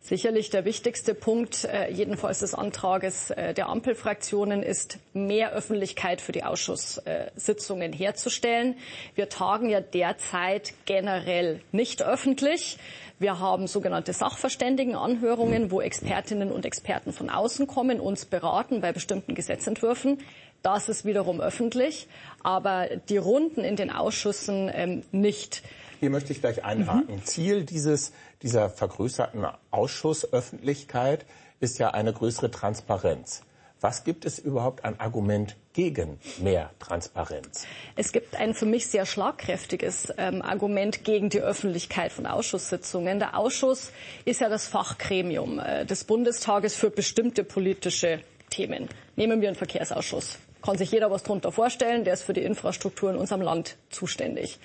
Sicherlich 0.00 0.48
der 0.48 0.64
wichtigste 0.64 1.12
Punkt, 1.14 1.64
äh, 1.64 1.90
jedenfalls 1.90 2.38
des 2.38 2.54
Antrages 2.54 3.30
äh, 3.30 3.52
der 3.52 3.68
Ampelfraktionen, 3.68 4.62
ist 4.62 4.98
mehr 5.12 5.52
Öffentlichkeit 5.52 6.20
für 6.20 6.32
die 6.32 6.44
Ausschusssitzungen 6.44 7.92
herzustellen. 7.92 8.76
Wir 9.14 9.28
tagen 9.28 9.68
ja 9.68 9.80
derzeit 9.80 10.72
generell 10.86 11.60
nicht 11.72 12.02
öffentlich. 12.02 12.78
Wir 13.18 13.40
haben 13.40 13.66
sogenannte 13.66 14.12
Sachverständigenanhörungen, 14.12 15.72
wo 15.72 15.80
Expertinnen 15.80 16.52
und 16.52 16.64
Experten 16.64 17.12
von 17.12 17.28
außen 17.28 17.66
kommen, 17.66 17.98
uns 17.98 18.24
beraten 18.24 18.80
bei 18.80 18.92
bestimmten 18.92 19.34
Gesetzentwürfen. 19.34 20.18
Das 20.62 20.88
ist 20.88 21.04
wiederum 21.04 21.40
öffentlich, 21.40 22.08
aber 22.42 22.88
die 23.08 23.16
Runden 23.16 23.62
in 23.64 23.76
den 23.76 23.90
Ausschüssen 23.90 24.70
ähm, 24.72 25.02
nicht. 25.12 25.62
Hier 26.00 26.10
möchte 26.10 26.32
ich 26.32 26.40
gleich 26.40 26.64
einhaken. 26.64 27.16
Mhm. 27.16 27.24
Ziel 27.24 27.64
dieses, 27.64 28.12
dieser 28.42 28.70
vergrößerten 28.70 29.46
Ausschussöffentlichkeit 29.70 31.26
ist 31.60 31.78
ja 31.78 31.90
eine 31.90 32.12
größere 32.12 32.50
Transparenz. 32.50 33.42
Was 33.80 34.02
gibt 34.02 34.24
es 34.24 34.40
überhaupt 34.40 34.84
an 34.84 34.98
Argument 34.98 35.56
gegen 35.72 36.18
mehr 36.38 36.70
Transparenz? 36.80 37.64
Es 37.94 38.10
gibt 38.10 38.34
ein 38.34 38.54
für 38.54 38.66
mich 38.66 38.88
sehr 38.88 39.06
schlagkräftiges 39.06 40.12
ähm, 40.18 40.42
Argument 40.42 41.04
gegen 41.04 41.30
die 41.30 41.40
Öffentlichkeit 41.40 42.10
von 42.10 42.26
Ausschusssitzungen. 42.26 43.20
Der 43.20 43.38
Ausschuss 43.38 43.92
ist 44.24 44.40
ja 44.40 44.48
das 44.48 44.66
Fachgremium 44.66 45.60
äh, 45.60 45.84
des 45.84 46.02
Bundestages 46.04 46.74
für 46.74 46.90
bestimmte 46.90 47.44
politische 47.44 48.20
Themen. 48.50 48.88
Nehmen 49.14 49.40
wir 49.40 49.48
einen 49.48 49.56
Verkehrsausschuss. 49.56 50.38
Kann 50.60 50.76
sich 50.76 50.90
jeder 50.90 51.12
was 51.12 51.22
darunter 51.22 51.52
vorstellen. 51.52 52.02
Der 52.02 52.14
ist 52.14 52.24
für 52.24 52.32
die 52.32 52.42
Infrastruktur 52.42 53.10
in 53.10 53.16
unserem 53.16 53.42
Land 53.42 53.76
zuständig. 53.90 54.58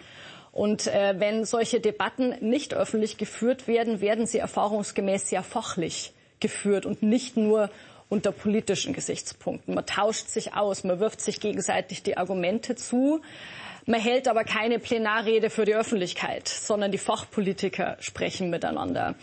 Und 0.54 0.86
äh, 0.86 1.16
wenn 1.18 1.46
solche 1.46 1.80
Debatten 1.80 2.36
nicht 2.40 2.76
öffentlich 2.76 3.18
geführt 3.18 3.68
werden, 3.68 4.02
werden 4.02 4.28
sie 4.28 4.38
erfahrungsgemäß 4.38 5.28
sehr 5.28 5.42
fachlich 5.42 6.14
geführt 6.40 6.86
und 6.86 7.02
nicht 7.02 7.36
nur 7.36 7.72
unter 8.08 8.32
politischen 8.32 8.94
Gesichtspunkten. 8.94 9.74
Man 9.74 9.88
tauscht 9.88 10.28
sich 10.28 10.54
aus, 10.54 10.84
man 10.84 11.00
wirft 11.00 11.22
sich 11.22 11.40
gegenseitig 11.40 12.04
die 12.04 12.18
Argumente 12.18 12.76
zu. 12.76 13.22
Man 13.88 14.00
hält 14.00 14.28
aber 14.28 14.44
keine 14.44 14.78
Plenarrede 14.78 15.50
für 15.50 15.66
die 15.66 15.74
Öffentlichkeit, 15.74 16.48
sondern 16.48 16.92
die 16.92 17.00
Fachpolitiker 17.00 17.98
sprechen 18.00 18.52
miteinander. 18.52 19.16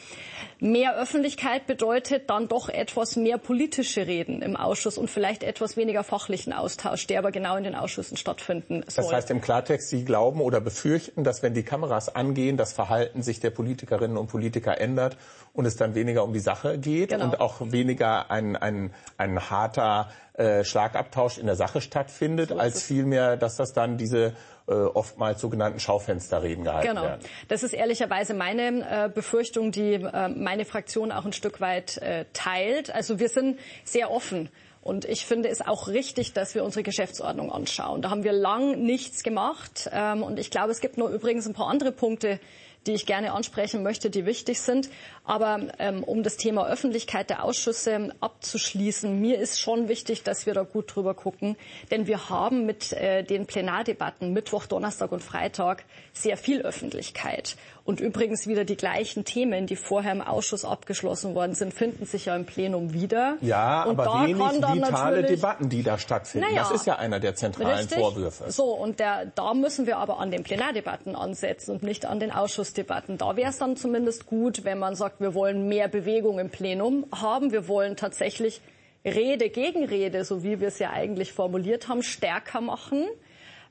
Mehr 0.60 0.96
Öffentlichkeit 0.96 1.66
bedeutet 1.66 2.28
dann 2.28 2.46
doch 2.46 2.68
etwas 2.68 3.16
mehr 3.16 3.38
politische 3.38 4.06
Reden 4.06 4.42
im 4.42 4.56
Ausschuss 4.56 4.98
und 4.98 5.08
vielleicht 5.08 5.42
etwas 5.42 5.76
weniger 5.76 6.04
fachlichen 6.04 6.52
Austausch, 6.52 7.06
der 7.06 7.18
aber 7.18 7.32
genau 7.32 7.56
in 7.56 7.64
den 7.64 7.74
Ausschüssen 7.74 8.18
stattfinden 8.18 8.84
soll. 8.86 9.04
Das 9.04 9.12
heißt 9.12 9.30
im 9.30 9.40
Klartext, 9.40 9.88
Sie 9.88 10.04
glauben 10.04 10.40
oder 10.42 10.60
befürchten, 10.60 11.24
dass 11.24 11.42
wenn 11.42 11.54
die 11.54 11.62
Kameras 11.62 12.14
angehen, 12.14 12.58
das 12.58 12.74
Verhalten 12.74 13.22
sich 13.22 13.40
der 13.40 13.50
Politikerinnen 13.50 14.18
und 14.18 14.26
Politiker 14.26 14.78
ändert 14.78 15.16
und 15.54 15.64
es 15.64 15.76
dann 15.76 15.94
weniger 15.94 16.24
um 16.24 16.34
die 16.34 16.40
Sache 16.40 16.78
geht 16.78 17.10
genau. 17.10 17.24
und 17.24 17.40
auch 17.40 17.60
weniger 17.60 18.30
ein, 18.30 18.54
ein, 18.54 18.92
ein 19.16 19.50
harter 19.50 20.10
äh, 20.34 20.64
Schlagabtausch 20.64 21.38
in 21.38 21.46
der 21.46 21.56
Sache 21.56 21.80
stattfindet, 21.80 22.50
so 22.50 22.58
als 22.58 22.82
vielmehr, 22.82 23.36
dass 23.36 23.56
das 23.56 23.72
dann 23.72 23.96
diese 23.96 24.34
äh, 24.70 24.72
oftmals 24.72 25.40
sogenannten 25.40 25.80
Schaufensterreden 25.80 26.62
gehalten 26.62 26.88
genau. 26.88 27.02
werden. 27.02 27.22
Das 27.48 27.64
ist 27.64 27.72
ehrlicherweise 27.72 28.34
meine 28.34 29.06
äh, 29.06 29.08
Befürchtung, 29.08 29.72
die 29.72 29.94
äh, 29.94 30.28
meine 30.28 30.64
Fraktion 30.64 31.10
auch 31.10 31.24
ein 31.24 31.32
Stück 31.32 31.60
weit 31.60 31.96
äh, 31.98 32.24
teilt. 32.32 32.94
Also 32.94 33.18
wir 33.18 33.28
sind 33.28 33.58
sehr 33.84 34.10
offen. 34.10 34.48
Und 34.82 35.04
ich 35.04 35.26
finde 35.26 35.48
es 35.48 35.60
auch 35.60 35.88
richtig, 35.88 36.32
dass 36.32 36.54
wir 36.54 36.64
unsere 36.64 36.82
Geschäftsordnung 36.82 37.52
anschauen. 37.52 38.00
Da 38.00 38.10
haben 38.10 38.24
wir 38.24 38.32
lang 38.32 38.82
nichts 38.82 39.22
gemacht. 39.22 39.90
Ähm, 39.92 40.22
und 40.22 40.38
ich 40.38 40.50
glaube, 40.50 40.70
es 40.70 40.80
gibt 40.80 40.96
nur 40.96 41.10
übrigens 41.10 41.46
ein 41.46 41.52
paar 41.52 41.66
andere 41.66 41.92
Punkte, 41.92 42.40
die 42.87 42.92
ich 42.92 43.06
gerne 43.06 43.32
ansprechen 43.32 43.82
möchte, 43.82 44.10
die 44.10 44.26
wichtig 44.26 44.60
sind. 44.60 44.88
Aber 45.25 45.60
ähm, 45.78 46.02
um 46.02 46.22
das 46.22 46.37
Thema 46.37 46.66
Öffentlichkeit 46.66 47.30
der 47.30 47.44
Ausschüsse 47.44 48.14
abzuschließen, 48.20 49.20
mir 49.20 49.38
ist 49.38 49.60
schon 49.60 49.88
wichtig, 49.88 50.22
dass 50.22 50.46
wir 50.46 50.54
da 50.54 50.62
gut 50.62 50.94
drüber 50.94 51.14
gucken. 51.14 51.56
Denn 51.90 52.06
wir 52.06 52.30
haben 52.30 52.66
mit 52.66 52.92
äh, 52.92 53.22
den 53.22 53.46
Plenardebatten 53.46 54.32
Mittwoch, 54.32 54.66
Donnerstag 54.66 55.12
und 55.12 55.22
Freitag 55.22 55.84
sehr 56.12 56.37
viel 56.37 56.62
Öffentlichkeit. 56.62 57.56
Und 57.84 58.00
übrigens 58.00 58.46
wieder 58.46 58.64
die 58.64 58.76
gleichen 58.76 59.25
Themen, 59.25 59.66
die 59.66 59.76
vorher 59.76 60.12
im 60.12 60.20
Ausschuss 60.20 60.64
abgeschlossen 60.64 61.34
worden 61.34 61.54
sind, 61.54 61.75
finden 61.75 62.06
sich 62.06 62.26
ja 62.26 62.37
im 62.37 62.44
Plenum 62.44 62.92
wieder. 62.92 63.37
Ja, 63.40 63.84
und 63.84 63.99
aber 63.99 64.26
wenig 64.26 64.38
vitale 64.38 65.22
Debatten, 65.25 65.68
die 65.68 65.82
da 65.82 65.99
stattfinden. 65.99 66.46
Naja, 66.49 66.62
das 66.62 66.72
ist 66.72 66.87
ja 66.87 66.96
einer 66.96 67.20
der 67.20 67.34
zentralen 67.34 67.78
richtig. 67.78 67.99
Vorwürfe. 67.99 68.50
So, 68.50 68.75
und 68.75 69.00
der, 69.00 69.26
da 69.34 69.54
müssen 69.54 69.87
wir 69.87 69.99
aber 69.99 70.18
an 70.18 70.30
den 70.30 70.44
Plenardebatten 70.44 71.16
ansetzen 71.16 71.72
und 71.72 71.82
nicht 71.82 72.06
an 72.06 72.20
den 72.20 72.30
Ausschussdebatten. 72.70 73.18
Da 73.18 73.36
wäre 73.36 73.50
es 73.50 73.58
dann 73.58 73.76
zumindest 73.76 74.26
gut, 74.26 74.64
wenn 74.64 74.78
man 74.78 74.94
sagt, 74.94 75.20
wir 75.20 75.34
wollen 75.34 75.68
mehr 75.68 75.88
Bewegung 75.88 76.38
im 76.38 76.50
Plenum 76.50 77.06
haben. 77.12 77.52
Wir 77.52 77.68
wollen 77.68 77.96
tatsächlich 77.96 78.60
Rede 79.04 79.48
gegen 79.48 79.84
Rede, 79.84 80.24
so 80.24 80.42
wie 80.42 80.60
wir 80.60 80.68
es 80.68 80.78
ja 80.78 80.90
eigentlich 80.90 81.32
formuliert 81.32 81.88
haben, 81.88 82.02
stärker 82.02 82.60
machen. 82.60 83.06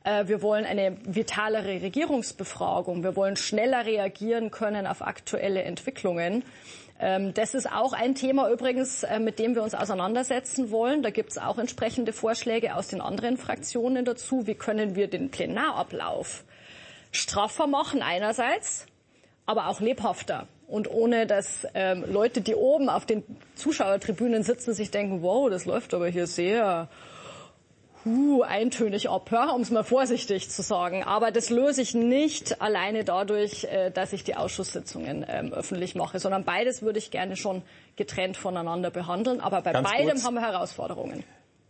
Äh, 0.03 0.27
wir 0.27 0.41
wollen 0.41 0.65
eine 0.65 0.97
vitalere 1.05 1.81
Regierungsbefragung. 1.81 3.03
Wir 3.03 3.15
wollen 3.15 3.35
schneller 3.35 3.85
reagieren 3.85 4.51
können 4.51 4.85
auf 4.87 5.01
aktuelle 5.01 5.63
Entwicklungen. 5.63 6.43
Ähm, 6.99 7.33
das 7.33 7.53
ist 7.53 7.71
auch 7.71 7.93
ein 7.93 8.15
Thema 8.15 8.51
übrigens, 8.51 9.03
äh, 9.03 9.19
mit 9.19 9.39
dem 9.39 9.55
wir 9.55 9.63
uns 9.63 9.75
auseinandersetzen 9.75 10.71
wollen. 10.71 11.03
Da 11.03 11.11
gibt 11.11 11.31
es 11.31 11.37
auch 11.37 11.57
entsprechende 11.57 12.11
Vorschläge 12.11 12.75
aus 12.75 12.87
den 12.89 12.99
anderen 12.99 13.37
Fraktionen 13.37 14.03
dazu. 14.03 14.47
Wie 14.47 14.55
können 14.55 14.95
wir 14.95 15.07
den 15.07 15.29
Plenarablauf 15.29 16.43
straffer 17.11 17.67
machen 17.67 18.01
einerseits, 18.01 18.85
aber 19.49 19.67
auch 19.67 19.81
lebhafter. 19.81 20.47
Und 20.67 20.91
ohne 20.91 21.25
dass 21.25 21.65
ähm, 21.73 22.05
Leute, 22.07 22.41
die 22.41 22.53
oben 22.53 22.87
auf 22.87 23.07
den 23.07 23.23
Zuschauertribünen 23.55 24.43
sitzen, 24.43 24.75
sich 24.75 24.91
denken, 24.91 25.23
wow, 25.23 25.49
das 25.49 25.65
läuft 25.65 25.95
aber 25.95 26.07
hier 26.07 26.27
sehr 26.27 26.87
huh, 28.05 28.43
eintönig 28.43 29.09
ab, 29.09 29.31
ja, 29.31 29.49
um 29.49 29.61
es 29.61 29.71
mal 29.71 29.83
vorsichtig 29.83 30.51
zu 30.51 30.61
sagen. 30.61 31.03
Aber 31.03 31.31
das 31.31 31.49
löse 31.49 31.81
ich 31.81 31.95
nicht 31.95 32.61
alleine 32.61 33.03
dadurch, 33.03 33.63
äh, 33.63 33.89
dass 33.89 34.13
ich 34.13 34.23
die 34.23 34.35
Ausschusssitzungen 34.35 35.25
ähm, 35.27 35.51
öffentlich 35.51 35.95
mache, 35.95 36.19
sondern 36.19 36.43
beides 36.43 36.83
würde 36.83 36.99
ich 36.99 37.09
gerne 37.09 37.35
schon 37.35 37.63
getrennt 37.95 38.37
voneinander 38.37 38.91
behandeln. 38.91 39.41
Aber 39.41 39.63
bei 39.63 39.71
Ganz 39.71 39.89
beidem 39.89 40.09
kurz. 40.09 40.25
haben 40.25 40.35
wir 40.35 40.41
Herausforderungen. 40.41 41.23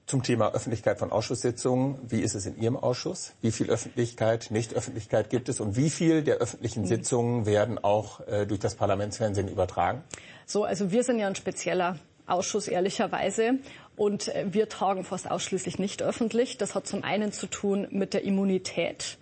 Zum 0.09 0.23
Thema 0.23 0.55
Öffentlichkeit 0.55 0.97
von 0.97 1.11
Ausschusssitzungen. 1.11 1.99
Wie 2.01 2.21
ist 2.21 2.33
es 2.33 2.47
in 2.47 2.59
Ihrem 2.59 2.75
Ausschuss? 2.75 3.33
Wie 3.41 3.51
viel 3.51 3.69
Öffentlichkeit, 3.69 4.47
Nichtöffentlichkeit 4.49 5.29
gibt 5.29 5.49
es? 5.49 5.59
Und 5.59 5.75
wie 5.75 5.91
viel 5.91 6.23
der 6.23 6.37
öffentlichen 6.37 6.81
mhm. 6.81 6.87
Sitzungen 6.87 7.45
werden 7.45 7.77
auch 7.77 8.19
äh, 8.21 8.47
durch 8.47 8.59
das 8.59 8.73
Parlamentsfernsehen 8.73 9.47
übertragen? 9.47 10.01
So, 10.47 10.63
also 10.63 10.89
wir 10.89 11.03
sind 11.03 11.19
ja 11.19 11.27
ein 11.27 11.35
spezieller 11.35 11.99
Ausschuss 12.25 12.67
ehrlicherweise. 12.67 13.59
Und 13.95 14.29
äh, 14.29 14.47
wir 14.49 14.67
tagen 14.67 15.03
fast 15.03 15.29
ausschließlich 15.29 15.77
nicht 15.77 16.01
öffentlich. 16.01 16.57
Das 16.57 16.73
hat 16.73 16.87
zum 16.87 17.03
einen 17.03 17.31
zu 17.31 17.45
tun 17.45 17.85
mit 17.91 18.15
der 18.15 18.23
Immunität. 18.23 19.19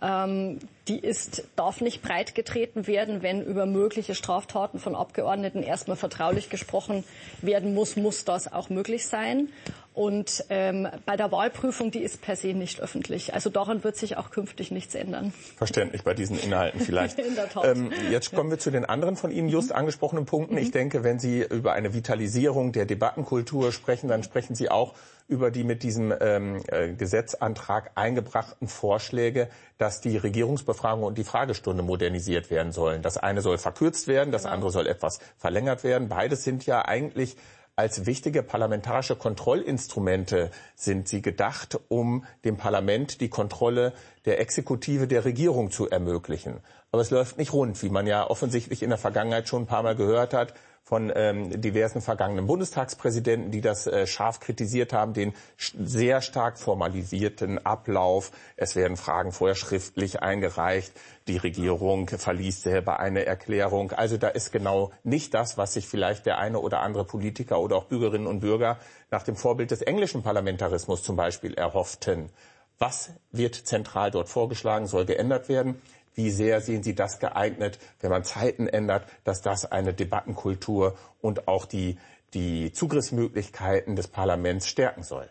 Ähm, 0.00 0.60
die 0.86 1.00
ist, 1.00 1.48
darf 1.56 1.80
nicht 1.80 2.02
breit 2.02 2.36
getreten 2.36 2.86
werden, 2.86 3.22
wenn 3.22 3.42
über 3.42 3.66
mögliche 3.66 4.14
Straftaten 4.14 4.78
von 4.78 4.94
Abgeordneten 4.94 5.64
erstmal 5.64 5.96
vertraulich 5.96 6.50
gesprochen 6.50 7.02
werden 7.42 7.74
muss, 7.74 7.96
muss 7.96 8.24
das 8.24 8.52
auch 8.52 8.70
möglich 8.70 9.08
sein. 9.08 9.48
Und 9.98 10.44
ähm, 10.48 10.86
bei 11.06 11.16
der 11.16 11.32
Wahlprüfung, 11.32 11.90
die 11.90 12.04
ist 12.04 12.22
per 12.22 12.36
se 12.36 12.54
nicht 12.54 12.80
öffentlich. 12.80 13.34
Also 13.34 13.50
daran 13.50 13.82
wird 13.82 13.96
sich 13.96 14.16
auch 14.16 14.30
künftig 14.30 14.70
nichts 14.70 14.94
ändern. 14.94 15.32
Verständlich 15.56 16.04
bei 16.04 16.14
diesen 16.14 16.38
Inhalten 16.38 16.78
vielleicht. 16.78 17.18
In. 17.18 17.36
Ähm, 17.64 17.90
jetzt 18.08 18.32
kommen 18.32 18.48
wir 18.48 18.60
zu 18.60 18.70
den 18.70 18.84
anderen 18.84 19.16
von 19.16 19.32
Ihnen 19.32 19.48
just 19.48 19.72
angesprochenen 19.72 20.24
Punkten. 20.24 20.56
Ich 20.56 20.68
mhm. 20.68 20.72
denke, 20.72 21.02
wenn 21.02 21.18
Sie 21.18 21.42
über 21.42 21.72
eine 21.72 21.94
Vitalisierung 21.94 22.70
der 22.70 22.86
Debattenkultur 22.86 23.72
sprechen, 23.72 24.06
dann 24.06 24.22
sprechen 24.22 24.54
Sie 24.54 24.70
auch 24.70 24.94
über 25.26 25.50
die 25.50 25.64
mit 25.64 25.82
diesem 25.82 26.14
ähm, 26.20 26.62
äh, 26.68 26.92
Gesetzantrag 26.92 27.90
eingebrachten 27.96 28.68
Vorschläge, 28.68 29.48
dass 29.78 30.00
die 30.00 30.16
Regierungsbefragung 30.16 31.02
und 31.02 31.18
die 31.18 31.24
Fragestunde 31.24 31.82
modernisiert 31.82 32.50
werden 32.50 32.70
sollen. 32.70 33.02
Das 33.02 33.16
eine 33.16 33.40
soll 33.40 33.58
verkürzt 33.58 34.06
werden, 34.06 34.30
das 34.30 34.42
genau. 34.44 34.54
andere 34.54 34.70
soll 34.70 34.86
etwas 34.86 35.18
verlängert 35.36 35.82
werden. 35.82 36.08
Beides 36.08 36.44
sind 36.44 36.64
ja 36.66 36.84
eigentlich 36.84 37.36
als 37.78 38.06
wichtige 38.06 38.42
parlamentarische 38.42 39.14
Kontrollinstrumente 39.14 40.50
sind 40.74 41.06
sie 41.06 41.22
gedacht, 41.22 41.78
um 41.86 42.24
dem 42.44 42.56
Parlament 42.56 43.20
die 43.20 43.28
Kontrolle 43.28 43.92
der 44.24 44.40
Exekutive 44.40 45.06
der 45.06 45.24
Regierung 45.24 45.70
zu 45.70 45.88
ermöglichen. 45.88 46.58
Aber 46.90 47.02
es 47.02 47.10
läuft 47.10 47.38
nicht 47.38 47.52
rund, 47.52 47.80
wie 47.84 47.88
man 47.88 48.08
ja 48.08 48.28
offensichtlich 48.28 48.82
in 48.82 48.88
der 48.88 48.98
Vergangenheit 48.98 49.46
schon 49.46 49.62
ein 49.62 49.66
paar 49.66 49.84
Mal 49.84 49.94
gehört 49.94 50.34
hat 50.34 50.54
von 50.88 51.12
ähm, 51.14 51.60
diversen 51.60 52.00
vergangenen 52.00 52.46
Bundestagspräsidenten, 52.46 53.50
die 53.50 53.60
das 53.60 53.86
äh, 53.86 54.06
scharf 54.06 54.40
kritisiert 54.40 54.94
haben, 54.94 55.12
den 55.12 55.34
sehr 55.58 56.22
stark 56.22 56.58
formalisierten 56.58 57.58
Ablauf. 57.58 58.32
Es 58.56 58.74
werden 58.74 58.96
Fragen 58.96 59.32
vorher 59.32 59.54
schriftlich 59.54 60.22
eingereicht. 60.22 60.90
Die 61.26 61.36
Regierung 61.36 62.08
verliest 62.08 62.62
selber 62.62 63.00
eine 63.00 63.26
Erklärung. 63.26 63.92
Also 63.92 64.16
da 64.16 64.28
ist 64.28 64.50
genau 64.50 64.90
nicht 65.04 65.34
das, 65.34 65.58
was 65.58 65.74
sich 65.74 65.86
vielleicht 65.86 66.24
der 66.24 66.38
eine 66.38 66.58
oder 66.58 66.80
andere 66.80 67.04
Politiker 67.04 67.60
oder 67.60 67.76
auch 67.76 67.84
Bürgerinnen 67.84 68.26
und 68.26 68.40
Bürger 68.40 68.78
nach 69.10 69.24
dem 69.24 69.36
Vorbild 69.36 69.70
des 69.70 69.82
englischen 69.82 70.22
Parlamentarismus 70.22 71.02
zum 71.02 71.16
Beispiel 71.16 71.52
erhofften. 71.52 72.30
Was 72.78 73.10
wird 73.32 73.54
zentral 73.54 74.10
dort 74.10 74.28
vorgeschlagen, 74.28 74.86
soll 74.86 75.04
geändert 75.04 75.48
werden? 75.48 75.80
Wie 76.14 76.30
sehr 76.30 76.60
sehen 76.60 76.82
Sie 76.82 76.94
das 76.94 77.18
geeignet, 77.20 77.78
wenn 78.00 78.10
man 78.10 78.24
Zeiten 78.24 78.66
ändert, 78.66 79.04
dass 79.24 79.40
das 79.40 79.70
eine 79.70 79.94
Debattenkultur 79.94 80.96
und 81.20 81.46
auch 81.48 81.64
die, 81.64 81.96
die 82.34 82.72
Zugriffsmöglichkeiten 82.72 83.94
des 83.96 84.08
Parlaments 84.08 84.66
stärken 84.66 85.02
soll? 85.02 85.28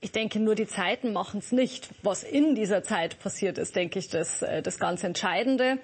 Ich 0.00 0.12
denke, 0.12 0.38
nur 0.38 0.54
die 0.54 0.66
Zeiten 0.68 1.12
machen 1.12 1.38
es 1.38 1.52
nicht. 1.52 1.88
Was 2.02 2.22
in 2.22 2.54
dieser 2.54 2.82
Zeit 2.82 3.18
passiert 3.18 3.58
ist, 3.58 3.74
denke 3.74 3.98
ich, 3.98 4.08
das, 4.08 4.42
äh, 4.42 4.62
das 4.62 4.78
ganz 4.78 5.02
Entscheidende. 5.02 5.78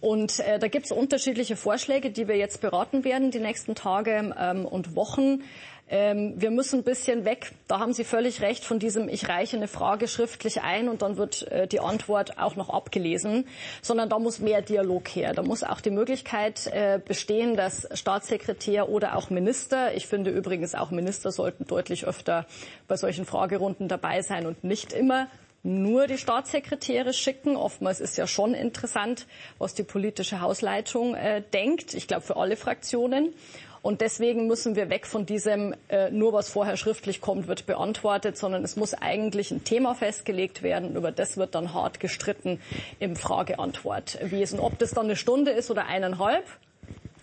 Und 0.00 0.40
äh, 0.40 0.58
da 0.58 0.68
gibt 0.68 0.86
es 0.86 0.92
unterschiedliche 0.92 1.56
Vorschläge, 1.56 2.10
die 2.10 2.28
wir 2.28 2.36
jetzt 2.36 2.60
beraten 2.60 3.04
werden 3.04 3.30
die 3.30 3.40
nächsten 3.40 3.74
Tage 3.74 4.34
ähm, 4.38 4.64
und 4.64 4.94
Wochen. 4.94 5.42
Ähm, 5.88 6.34
wir 6.36 6.50
müssen 6.50 6.80
ein 6.80 6.82
bisschen 6.82 7.24
weg, 7.24 7.52
da 7.68 7.78
haben 7.78 7.92
Sie 7.92 8.02
völlig 8.02 8.40
recht, 8.40 8.64
von 8.64 8.80
diesem, 8.80 9.08
ich 9.08 9.28
reiche 9.28 9.56
eine 9.56 9.68
Frage 9.68 10.08
schriftlich 10.08 10.62
ein 10.62 10.88
und 10.88 11.02
dann 11.02 11.16
wird 11.16 11.46
äh, 11.52 11.68
die 11.68 11.78
Antwort 11.78 12.38
auch 12.38 12.56
noch 12.56 12.70
abgelesen, 12.70 13.46
sondern 13.82 14.08
da 14.08 14.18
muss 14.18 14.40
mehr 14.40 14.62
Dialog 14.62 15.06
her. 15.08 15.32
Da 15.32 15.42
muss 15.42 15.62
auch 15.62 15.80
die 15.80 15.90
Möglichkeit 15.90 16.66
äh, 16.66 16.98
bestehen, 17.04 17.56
dass 17.56 17.88
Staatssekretär 17.94 18.88
oder 18.88 19.16
auch 19.16 19.30
Minister, 19.30 19.94
ich 19.94 20.08
finde 20.08 20.32
übrigens 20.32 20.74
auch 20.74 20.90
Minister 20.90 21.30
sollten 21.30 21.66
deutlich 21.66 22.04
öfter 22.04 22.46
bei 22.88 22.96
solchen 22.96 23.24
Fragerunden 23.24 23.86
dabei 23.86 24.22
sein 24.22 24.46
und 24.46 24.64
nicht 24.64 24.92
immer 24.92 25.28
nur 25.62 26.06
die 26.06 26.18
Staatssekretäre 26.18 27.12
schicken. 27.12 27.56
Oftmals 27.56 28.00
ist 28.00 28.16
ja 28.16 28.26
schon 28.26 28.54
interessant, 28.54 29.26
was 29.58 29.74
die 29.74 29.82
politische 29.82 30.40
Hausleitung 30.40 31.14
äh, 31.14 31.42
denkt. 31.52 31.94
Ich 31.94 32.08
glaube 32.08 32.22
für 32.22 32.36
alle 32.36 32.56
Fraktionen. 32.56 33.34
Und 33.82 34.00
deswegen 34.00 34.46
müssen 34.46 34.76
wir 34.76 34.90
weg 34.90 35.06
von 35.06 35.26
diesem, 35.26 35.74
äh, 35.88 36.10
nur 36.10 36.32
was 36.32 36.48
vorher 36.48 36.76
schriftlich 36.76 37.20
kommt, 37.20 37.48
wird 37.48 37.66
beantwortet, 37.66 38.36
sondern 38.36 38.64
es 38.64 38.76
muss 38.76 38.94
eigentlich 38.94 39.50
ein 39.50 39.64
Thema 39.64 39.94
festgelegt 39.94 40.62
werden. 40.62 40.96
Über 40.96 41.12
das 41.12 41.36
wird 41.36 41.54
dann 41.54 41.72
hart 41.72 42.00
gestritten 42.00 42.60
im 42.98 43.16
Frage-Antwort-Wesen. 43.16 44.60
Ob 44.60 44.78
das 44.78 44.90
dann 44.90 45.06
eine 45.06 45.16
Stunde 45.16 45.50
ist 45.52 45.70
oder 45.70 45.86
eineinhalb, 45.86 46.44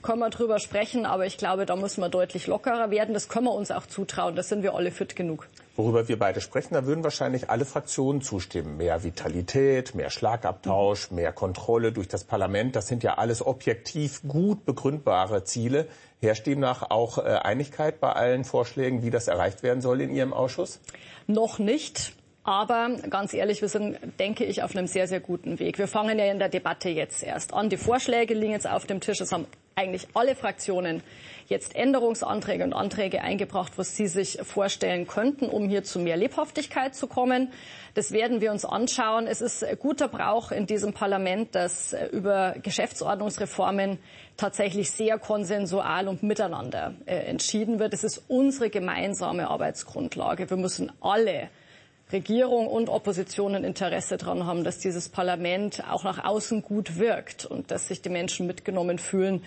können 0.02 0.20
wir 0.20 0.30
drüber 0.30 0.60
sprechen, 0.60 1.06
aber 1.06 1.26
ich 1.26 1.38
glaube, 1.38 1.66
da 1.66 1.76
müssen 1.76 2.02
wir 2.02 2.10
deutlich 2.10 2.46
lockerer 2.48 2.92
werden. 2.92 3.14
Das 3.14 3.30
können 3.30 3.46
wir 3.46 3.54
uns 3.54 3.72
auch 3.72 3.88
zutrauen. 3.88 4.36
Da 4.36 4.44
sind 4.44 4.62
wir 4.62 4.76
alle 4.76 4.92
fit 4.92 5.16
genug. 5.16 5.48
Worüber 5.76 6.08
wir 6.08 6.20
beide 6.20 6.40
sprechen, 6.40 6.76
da 6.76 6.86
würden 6.86 7.04
wahrscheinlich 7.04 7.50
alle 7.50 7.66
Fraktionen 7.66 8.22
zustimmen. 8.22 8.78
Mehr 8.78 9.04
Vitalität, 9.04 9.96
mehr 9.96 10.12
Schlagabtausch, 10.12 11.10
mehr 11.10 11.34
Kontrolle 11.34 11.92
durch 11.92 12.08
das 12.08 12.26
Parlament. 12.26 12.76
Das 12.76 12.88
sind 12.88 13.02
ja 13.02 13.16
alles 13.16 13.44
objektiv 13.44 14.22
gut 14.28 14.66
begründbare 14.66 15.46
Ziele. 15.46 15.88
Herrscht 16.22 16.46
demnach 16.46 16.92
auch 16.92 17.18
äh, 17.18 17.22
Einigkeit 17.22 18.00
bei 18.00 18.12
allen 18.14 18.44
Vorschlägen, 18.44 19.02
wie 19.02 19.10
das 19.10 19.28
erreicht 19.28 19.64
werden 19.64 19.82
soll 19.82 20.02
in 20.02 20.12
Ihrem 20.12 20.32
Ausschuss? 20.32 20.80
Noch 21.26 21.58
nicht. 21.58 22.14
Aber 22.46 22.90
ganz 23.10 23.34
ehrlich, 23.34 23.62
wir 23.62 23.70
sind, 23.70 23.98
denke 24.20 24.44
ich, 24.44 24.64
auf 24.64 24.76
einem 24.76 24.88
sehr, 24.88 25.08
sehr 25.08 25.22
guten 25.22 25.60
Weg. 25.60 25.78
Wir 25.78 25.88
fangen 25.88 26.20
ja 26.20 26.26
in 26.26 26.40
der 26.40 26.50
Debatte 26.50 26.90
jetzt 26.90 27.24
erst 27.24 27.54
an. 27.54 27.70
Die 27.70 27.78
Vorschläge 27.78 28.34
liegen 28.34 28.52
jetzt 28.52 28.68
auf 28.68 28.86
dem 28.86 29.00
Tisch. 29.00 29.22
Es 29.22 29.32
haben 29.32 29.48
eigentlich 29.76 30.08
alle 30.14 30.36
Fraktionen 30.36 31.02
jetzt 31.48 31.74
Änderungsanträge 31.74 32.66
und 32.66 32.74
Anträge 32.74 33.22
eingebracht, 33.22 33.74
was 33.78 33.96
sie 33.96 34.08
sich 34.08 34.40
vorstellen 34.44 35.08
könnten, 35.08 35.46
um 35.46 35.70
hier 35.70 35.86
zu 35.86 36.00
mehr 36.00 36.18
Lebhaftigkeit 36.18 36.96
zu 36.96 37.08
kommen. 37.08 37.50
Das 37.94 38.12
werden 38.12 38.42
wir 38.42 38.52
uns 38.52 38.66
anschauen. 38.66 39.26
Es 39.26 39.40
ist 39.40 39.66
guter 39.80 40.10
Brauch 40.10 40.52
in 40.52 40.66
diesem 40.68 40.92
Parlament, 40.94 41.56
dass 41.56 41.96
über 42.12 42.56
Geschäftsordnungsreformen 42.62 44.00
tatsächlich 44.36 44.92
sehr 44.92 45.18
konsensual 45.18 46.10
und 46.10 46.24
miteinander 46.24 46.96
äh, 47.06 47.16
entschieden 47.16 47.80
wird. 47.80 47.94
Es 47.94 48.04
ist 48.04 48.24
unsere 48.28 48.70
gemeinsame 48.70 49.48
Arbeitsgrundlage. 49.48 50.50
Wir 50.50 50.58
müssen 50.58 50.92
alle 51.02 51.50
Regierung 52.14 52.68
und 52.68 52.90
Opposition 52.90 53.56
ein 53.56 53.64
Interesse 53.64 54.18
daran 54.18 54.46
haben, 54.46 54.64
dass 54.64 54.78
dieses 54.78 55.10
Parlament 55.10 55.84
auch 55.90 56.04
nach 56.04 56.24
außen 56.24 56.62
gut 56.62 56.98
wirkt 56.98 57.46
und 57.46 57.72
dass 57.72 57.88
sich 57.88 58.02
die 58.02 58.10
Menschen 58.10 58.48
mitgenommen 58.48 59.00
fühlen. 59.00 59.44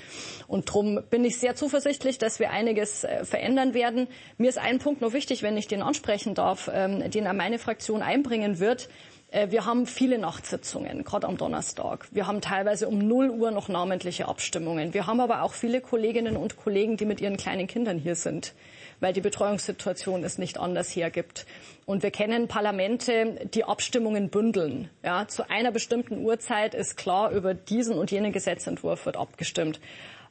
Und 0.49 0.69
darum 0.69 1.01
bin 1.09 1.25
ich 1.25 1.39
sehr 1.39 1.55
zuversichtlich, 1.55 2.19
dass 2.19 2.41
wir 2.41 2.51
einiges 2.51 3.05
äh, 3.05 3.25
verändern 3.25 3.73
werden. 3.73 4.09
Mir 4.37 4.51
ist 4.51 4.59
ein 4.59 4.79
Punkt 4.79 5.01
noch 5.01 5.13
wichtig, 5.13 5.43
wenn 5.43 5.57
ich 5.57 5.69
den 5.69 5.81
ansprechen 5.81 6.35
darf, 6.35 6.71
ähm, 6.73 7.11
den 7.11 7.25
meine 7.37 7.59
Fraktion 7.59 8.03
einbringen 8.03 8.59
wird. 8.59 8.89
Äh, 9.31 9.51
wir 9.51 9.65
haben 9.65 9.87
viele 9.87 10.19
Nachtsitzungen, 10.19 11.05
gerade 11.05 11.27
am 11.27 11.37
Donnerstag. 11.37 12.09
Wir 12.11 12.27
haben 12.27 12.41
teilweise 12.41 12.89
um 12.89 12.99
0 12.99 13.31
Uhr 13.31 13.51
noch 13.53 13.69
namentliche 13.69 14.29
Abstimmungen. 14.29 14.93
Wir 14.93 15.07
haben 15.07 15.21
aber 15.21 15.43
auch 15.43 15.53
viele 15.53 15.81
Kolleginnen 15.81 16.37
und 16.37 16.57
Kollegen, 16.57 16.97
die 16.97 17.07
mit 17.07 17.21
ihren 17.21 17.37
kleinen 17.37 17.67
Kindern 17.67 17.99
hier 17.99 18.17
sind 18.17 18.53
weil 19.01 19.13
die 19.13 19.21
Betreuungssituation 19.21 20.25
es 20.25 20.39
nicht 20.39 20.59
anders 20.59 20.95
hergibt. 20.95 21.47
Und 21.87 22.03
wir 22.03 22.11
kennen 22.11 22.49
Parlamente, 22.49 23.49
die 23.55 23.63
Abstimmungen 23.63 24.29
bündeln. 24.29 24.91
Ja, 25.05 25.29
zu 25.29 25.49
einer 25.49 25.71
bestimmten 25.71 26.19
Uhrzeit 26.25 26.75
ist 26.75 26.97
klar, 26.97 27.31
über 27.31 27.55
diesen 27.55 27.97
und 27.97 28.11
jenen 28.11 28.33
Gesetzentwurf 28.33 29.07
wird 29.07 29.17
abgestimmt. 29.17 29.79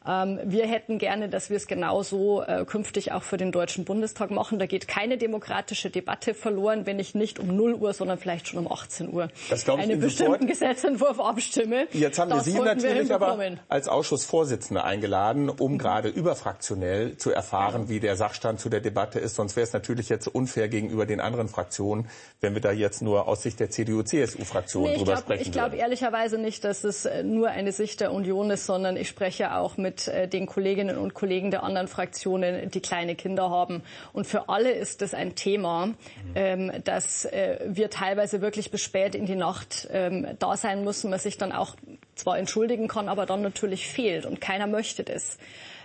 Ähm, 0.07 0.39
wir 0.43 0.67
hätten 0.67 0.97
gerne, 0.97 1.29
dass 1.29 1.49
wir 1.49 1.57
es 1.57 1.67
genauso 1.67 2.43
äh, 2.43 2.65
künftig 2.65 3.11
auch 3.11 3.23
für 3.23 3.37
den 3.37 3.51
Deutschen 3.51 3.85
Bundestag 3.85 4.31
machen. 4.31 4.59
Da 4.59 4.65
geht 4.65 4.87
keine 4.87 5.17
demokratische 5.17 5.89
Debatte 5.89 6.33
verloren, 6.33 6.85
wenn 6.85 6.99
ich 6.99 7.15
nicht 7.15 7.39
um 7.39 7.55
0 7.55 7.73
Uhr, 7.75 7.93
sondern 7.93 8.17
vielleicht 8.17 8.47
schon 8.47 8.65
um 8.65 8.71
18 8.71 9.11
Uhr 9.11 9.29
einen 9.67 9.99
bestimmten 9.99 10.47
Gesetzentwurf 10.47 11.19
abstimme. 11.19 11.87
Jetzt 11.91 12.19
haben 12.19 12.31
wir 12.31 12.41
Sie 12.41 12.59
natürlich 12.59 13.09
wir 13.09 13.15
aber 13.15 13.39
als 13.67 13.87
Ausschussvorsitzende 13.87 14.83
eingeladen, 14.83 15.49
um 15.49 15.77
gerade 15.77 16.09
überfraktionell 16.09 17.17
zu 17.17 17.31
erfahren, 17.31 17.89
wie 17.89 17.99
der 17.99 18.15
Sachstand 18.15 18.59
zu 18.59 18.69
der 18.69 18.81
Debatte 18.81 19.19
ist. 19.19 19.35
Sonst 19.35 19.55
wäre 19.55 19.65
es 19.65 19.73
natürlich 19.73 20.09
jetzt 20.09 20.27
unfair 20.27 20.67
gegenüber 20.67 21.05
den 21.05 21.19
anderen 21.19 21.47
Fraktionen, 21.47 22.07
wenn 22.41 22.53
wir 22.53 22.61
da 22.61 22.71
jetzt 22.71 23.01
nur 23.01 23.27
aus 23.27 23.43
Sicht 23.43 23.59
der 23.59 23.69
CDU-CSU-Fraktion 23.69 24.83
nee, 24.83 24.97
drüber 24.97 25.13
glaub, 25.13 25.19
sprechen. 25.19 25.41
Ich 25.41 25.51
glaube 25.51 25.77
ehrlicherweise 25.77 26.37
nicht, 26.37 26.63
dass 26.63 26.83
es 26.83 27.05
äh, 27.05 27.23
nur 27.23 27.49
eine 27.49 27.71
Sicht 27.71 28.01
der 28.01 28.11
Union 28.11 28.51
ist, 28.51 28.65
sondern 28.65 28.97
ich 28.97 29.09
spreche 29.09 29.55
auch 29.55 29.77
mit 29.77 29.94
mit 29.95 30.07
äh, 30.09 30.27
den 30.27 30.45
Kolleginnen 30.45 30.97
und 30.97 31.13
Kollegen 31.13 31.51
der 31.51 31.63
anderen 31.63 31.87
Fraktionen, 31.87 32.69
die 32.69 32.81
kleine 32.81 33.15
Kinder 33.15 33.49
haben. 33.49 33.81
Und 34.11 34.27
für 34.27 34.49
alle 34.49 34.71
ist 34.71 35.01
das 35.01 35.13
ein 35.13 35.35
Thema, 35.35 35.93
ähm, 36.35 36.71
dass 36.83 37.23
äh, 37.25 37.59
wir 37.65 37.89
teilweise 37.89 38.41
wirklich 38.41 38.71
bis 38.71 38.81
spät 38.81 39.15
in 39.15 39.25
die 39.25 39.35
Nacht 39.35 39.87
ähm, 39.91 40.27
da 40.39 40.57
sein 40.57 40.83
müssen, 40.83 41.09
man 41.09 41.19
sich 41.19 41.37
dann 41.37 41.53
auch 41.53 41.75
zwar 42.15 42.37
entschuldigen 42.37 42.87
kann, 42.89 43.07
aber 43.07 43.25
dann 43.25 43.41
natürlich 43.41 43.87
fehlt. 43.87 44.25
Und 44.25 44.41
keiner 44.41 44.67
möchte 44.67 45.03
das. 45.03 45.37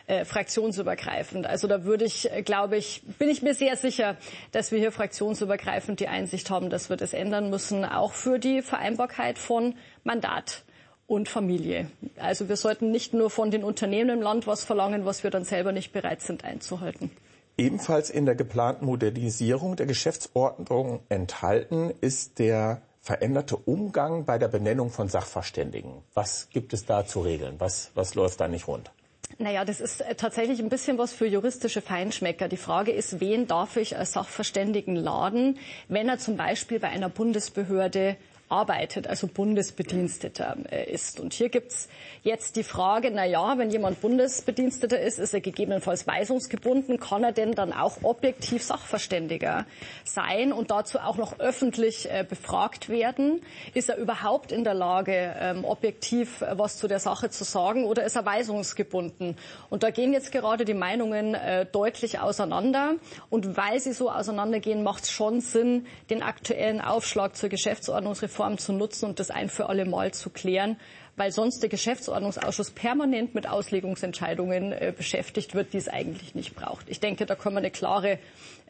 Äh, 0.07 0.25
fraktionsübergreifend. 0.25 1.47
Also 1.47 1.69
da 1.69 1.85
würde 1.85 2.05
ich, 2.05 2.29
glaube 2.45 2.77
ich, 2.77 3.03
bin 3.21 3.29
ich 3.29 3.43
mir 3.43 3.55
sehr 3.55 3.77
sicher, 3.77 4.17
dass 4.51 4.73
wir 4.73 4.81
hier 4.81 4.91
fraktionsübergreifend 4.91 6.01
die 6.01 6.09
Einsicht 6.09 6.51
haben, 6.51 6.69
dass 6.69 6.91
wir 6.91 6.97
das 6.97 7.13
ändern 7.13 7.49
müssen, 7.49 7.85
auch 7.85 8.13
für 8.13 8.41
die 8.41 8.61
Vereinbarkeit 8.61 9.39
von 9.39 9.77
Mandat 10.03 10.65
und 11.11 11.29
Familie. 11.29 11.91
Also 12.19 12.49
wir 12.49 12.57
sollten 12.57 12.93
nicht 12.93 13.13
nur 13.15 13.31
von 13.31 13.51
den 13.51 13.65
Unternehmen 13.65 14.11
im 14.11 14.23
Land 14.23 14.47
was 14.47 14.63
verlangen, 14.63 15.05
was 15.05 15.25
wir 15.25 15.31
dann 15.31 15.45
selber 15.45 15.73
nicht 15.73 15.93
bereit 15.93 16.23
sind 16.23 16.45
einzuhalten. 16.45 17.11
Ebenfalls 17.59 18.11
in 18.11 18.27
der 18.27 18.37
geplanten 18.37 18.87
Modernisierung 18.87 19.75
der 19.75 19.87
Geschäftsordnung 19.87 21.01
enthalten 21.09 21.93
ist 22.01 22.39
der 22.39 22.81
veränderte 23.03 23.57
Umgang 23.57 24.25
bei 24.25 24.39
der 24.39 24.49
Benennung 24.49 24.91
von 24.91 25.09
Sachverständigen. 25.09 25.91
Was 26.15 26.49
gibt 26.51 26.73
es 26.73 26.87
da 26.87 27.05
zu 27.05 27.21
regeln? 27.21 27.57
Was, 27.59 27.91
was 27.95 28.15
läuft 28.15 28.41
da 28.41 28.47
nicht 28.47 28.69
rund? 28.69 28.91
Naja, 29.39 29.65
das 29.65 29.81
ist 29.81 30.03
äh, 30.03 30.15
tatsächlich 30.15 30.61
ein 30.61 30.69
bisschen 30.69 30.97
was 30.99 31.13
für 31.13 31.27
juristische 31.27 31.83
Feinschmecker. 31.83 32.47
Die 32.49 32.57
Frage 32.57 32.93
ist, 32.93 33.21
wen 33.21 33.47
darf 33.47 33.77
ich 33.77 33.97
als 33.97 34.13
Sachverständigen 34.13 34.95
laden, 34.95 35.59
wenn 35.89 36.09
er 36.09 36.19
zum 36.19 36.37
Beispiel 36.37 36.79
bei 36.79 36.89
einer 36.89 37.09
Bundesbehörde 37.09 38.17
arbeitet, 38.51 39.07
also 39.07 39.29
Bundesbediensteter 39.29 40.57
äh, 40.71 40.93
ist. 40.93 41.21
Und 41.21 41.33
hier 41.33 41.49
gibt's 41.49 41.89
jetzt 42.23 42.57
die 42.57 42.65
Frage, 42.65 43.11
na 43.13 43.25
ja, 43.25 43.57
wenn 43.57 43.71
jemand 43.71 44.01
Bundesbediensteter 44.01 45.01
ist, 45.01 45.19
ist 45.19 45.33
er 45.33 45.41
gegebenenfalls 45.41 46.07
weisungsgebunden, 46.07 46.99
kann 46.99 47.25
er 47.25 47.33
denn 47.33 47.53
dann 47.53 47.73
auch 47.73 47.99
objektiv 48.03 48.63
Sachverständiger 48.63 49.67
sein 50.05 50.53
und 50.53 50.71
dazu 50.71 50.99
auch 50.99 51.17
noch 51.17 51.39
öffentlich 51.39 52.11
äh, 52.11 52.25
befragt 52.29 52.89
werden? 52.89 53.41
Ist 53.73 53.89
er 53.89 53.97
überhaupt 53.97 54.53
in 54.53 54.65
der 54.65 54.75
Lage, 54.75 55.35
ähm, 55.39 55.65
objektiv 55.65 56.43
äh, 56.43 56.59
was 56.59 56.77
zu 56.77 56.89
der 56.89 56.99
Sache 56.99 57.31
zu 57.31 57.45
sagen 57.45 57.85
oder 57.85 58.05
ist 58.05 58.17
er 58.17 58.27
weisungsgebunden? 58.27 59.37
Und 59.71 59.85
da 59.85 59.91
gehen 59.91 60.13
jetzt 60.13 60.33
gerade 60.33 60.65
die 60.65 60.75
Meinungen 60.75 61.37
deutlich 61.73 62.19
auseinander. 62.19 62.95
Und 63.29 63.57
weil 63.57 63.79
sie 63.81 63.93
so 63.93 64.11
auseinandergehen, 64.11 64.83
macht 64.83 65.05
es 65.05 65.11
schon 65.11 65.41
Sinn, 65.41 65.87
den 66.11 66.23
aktuellen 66.23 66.81
Aufschlag 66.81 67.37
zur 67.37 67.49
Geschäftsordnungsreform 67.49 68.40
Form 68.41 68.57
zu 68.57 68.73
nutzen 68.73 69.05
und 69.05 69.21
das 69.21 69.31
ein 69.31 69.51
für 69.51 69.69
alle 69.69 69.85
Mal 69.85 70.15
zu 70.15 70.31
klären, 70.31 70.79
weil 71.17 71.31
sonst 71.31 71.61
der 71.61 71.69
Geschäftsordnungsausschuss 71.69 72.71
permanent 72.71 73.35
mit 73.35 73.47
Auslegungsentscheidungen 73.47 74.73
äh, 74.73 74.95
beschäftigt 74.97 75.55
wird, 75.55 75.75
die 75.75 75.77
es 75.77 75.89
eigentlich 75.89 76.35
nicht 76.35 76.57
braucht. 76.57 76.89
Ich 76.89 77.01
denke, 77.01 77.27
da 77.27 77.35
können 77.35 77.57
wir 77.57 77.59
eine 77.59 77.71
klare 77.71 78.19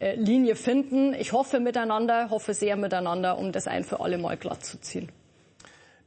äh, 0.01 0.17
Linie 0.17 0.57
finden. 0.57 1.15
Ich 1.15 1.33
hoffe 1.33 1.61
miteinander, 1.61 2.31
hoffe 2.31 2.53
sehr 2.53 2.75
miteinander, 2.75 3.39
um 3.39 3.53
das 3.53 3.69
ein 3.69 3.85
für 3.85 4.01
alle 4.01 4.19
Mal 4.19 4.37
glatt 4.37 4.65
zu 4.65 4.81
ziehen. 4.81 5.09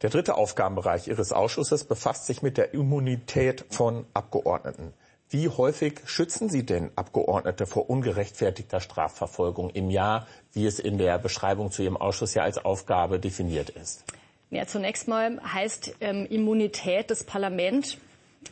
Der 0.01 0.09
dritte 0.09 0.35
Aufgabenbereich 0.35 1.07
Ihres 1.07 1.31
Ausschusses 1.31 1.85
befasst 1.85 2.25
sich 2.25 2.41
mit 2.41 2.57
der 2.57 2.73
Immunität 2.73 3.63
von 3.69 4.05
Abgeordneten. 4.13 4.91
Wie 5.33 5.49
häufig 5.49 6.01
schützen 6.05 6.47
Sie 6.47 6.63
denn 6.63 6.91
Abgeordnete 6.95 7.65
vor 7.65 7.89
ungerechtfertigter 7.89 8.79
Strafverfolgung 8.79 9.71
im 9.71 9.89
Jahr, 9.89 10.27
wie 10.51 10.67
es 10.67 10.77
in 10.77 10.99
der 10.99 11.17
Beschreibung 11.17 11.71
zu 11.71 11.81
Ihrem 11.81 11.97
Ausschuss 11.97 12.35
ja 12.35 12.43
als 12.43 12.63
Aufgabe 12.63 13.17
definiert 13.19 13.71
ist? 13.71 14.03
Ja, 14.51 14.67
zunächst 14.67 15.07
mal 15.07 15.41
heißt 15.43 15.95
ähm, 16.01 16.27
Immunität 16.27 17.09
des 17.09 17.23
Parlaments 17.23 17.97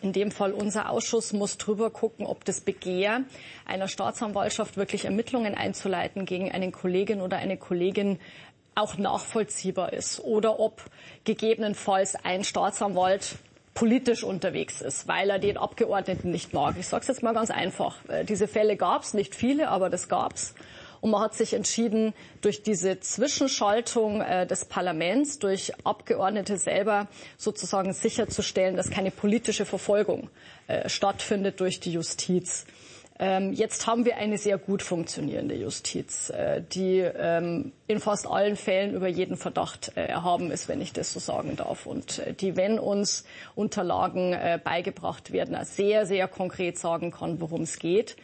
in 0.02 0.12
dem 0.12 0.32
Fall 0.32 0.54
unser 0.54 0.90
Ausschuss 0.90 1.34
muss 1.34 1.60
drüber 1.60 1.92
gucken, 1.92 2.26
ob 2.26 2.46
das 2.46 2.62
Begehr 2.62 3.26
einer 3.68 3.88
Staatsanwaltschaft 3.88 4.76
wirklich 4.76 5.06
Ermittlungen 5.06 5.54
einzuleiten 5.54 6.26
gegen 6.26 6.52
einen 6.52 6.72
Kollegen 6.72 7.22
oder 7.22 7.38
eine 7.38 7.58
Kollegin 7.58 8.18
auch 8.74 8.98
nachvollziehbar 8.98 9.94
ist 9.94 10.20
oder 10.20 10.60
ob 10.60 10.82
gegebenenfalls 11.26 12.16
ein 12.16 12.44
Staatsanwalt 12.44 13.36
politisch 13.74 14.24
unterwegs 14.24 14.82
ist, 14.82 15.08
weil 15.08 15.30
er 15.30 15.40
den 15.40 15.58
Abgeordneten 15.58 16.32
nicht 16.32 16.54
mag. 16.54 16.76
Ich 16.78 16.88
sage 16.88 17.02
es 17.02 17.08
jetzt 17.08 17.24
mal 17.24 17.34
ganz 17.34 17.52
einfach. 17.52 17.98
Äh, 18.10 18.26
diese 18.26 18.48
Fälle 18.48 18.76
gab 18.78 19.04
es, 19.04 19.14
nicht 19.14 19.36
viele, 19.36 19.70
aber 19.70 19.90
das 19.90 20.10
gab 20.10 20.34
es. 20.36 20.54
Und 21.02 21.10
man 21.10 21.22
hat 21.22 21.34
sich 21.34 21.54
entschieden, 21.54 22.14
durch 22.42 22.62
diese 22.62 23.00
Zwischenschaltung 23.00 24.22
äh, 24.22 24.46
des 24.46 24.66
Parlaments, 24.66 25.40
durch 25.40 25.74
Abgeordnete 25.84 26.58
selber 26.58 27.08
sozusagen 27.38 27.92
sicherzustellen, 27.94 28.76
dass 28.76 28.92
keine 28.92 29.10
politische 29.10 29.66
Verfolgung 29.66 30.30
äh, 30.68 30.88
stattfindet 30.88 31.60
durch 31.60 31.80
die 31.80 31.94
Justiz. 31.94 32.66
Ähm, 33.24 33.54
jetzt 33.54 33.86
haben 33.86 34.04
wir 34.06 34.18
eine 34.18 34.40
sehr 34.40 34.58
gut 34.58 34.82
funktionierende 34.82 35.54
Justiz, 35.54 36.32
äh, 36.32 36.64
die 36.74 37.02
ähm, 37.02 37.72
in 37.86 38.00
fast 38.00 38.26
allen 38.26 38.56
Fällen 38.56 38.96
über 38.96 39.08
jeden 39.08 39.38
Verdacht 39.38 39.92
äh, 39.96 40.08
erhaben 40.08 40.50
ist, 40.50 40.68
wenn 40.68 40.82
ich 40.82 40.92
das 40.92 41.14
so 41.14 41.20
sagen 41.20 41.56
darf. 41.56 41.86
Und 41.86 42.18
äh, 42.18 42.34
die, 42.34 42.56
wenn 42.56 42.80
uns 42.80 43.24
Unterlagen 43.54 44.36
beigebracht 44.64 45.32
werden, 45.32 45.56
sehr, 45.66 46.08
sehr 46.08 46.28
konkret 46.28 46.80
sagen 46.80 47.12
kann, 47.12 47.40
worum 47.42 47.62
es 47.62 47.78
geht. 47.78 48.16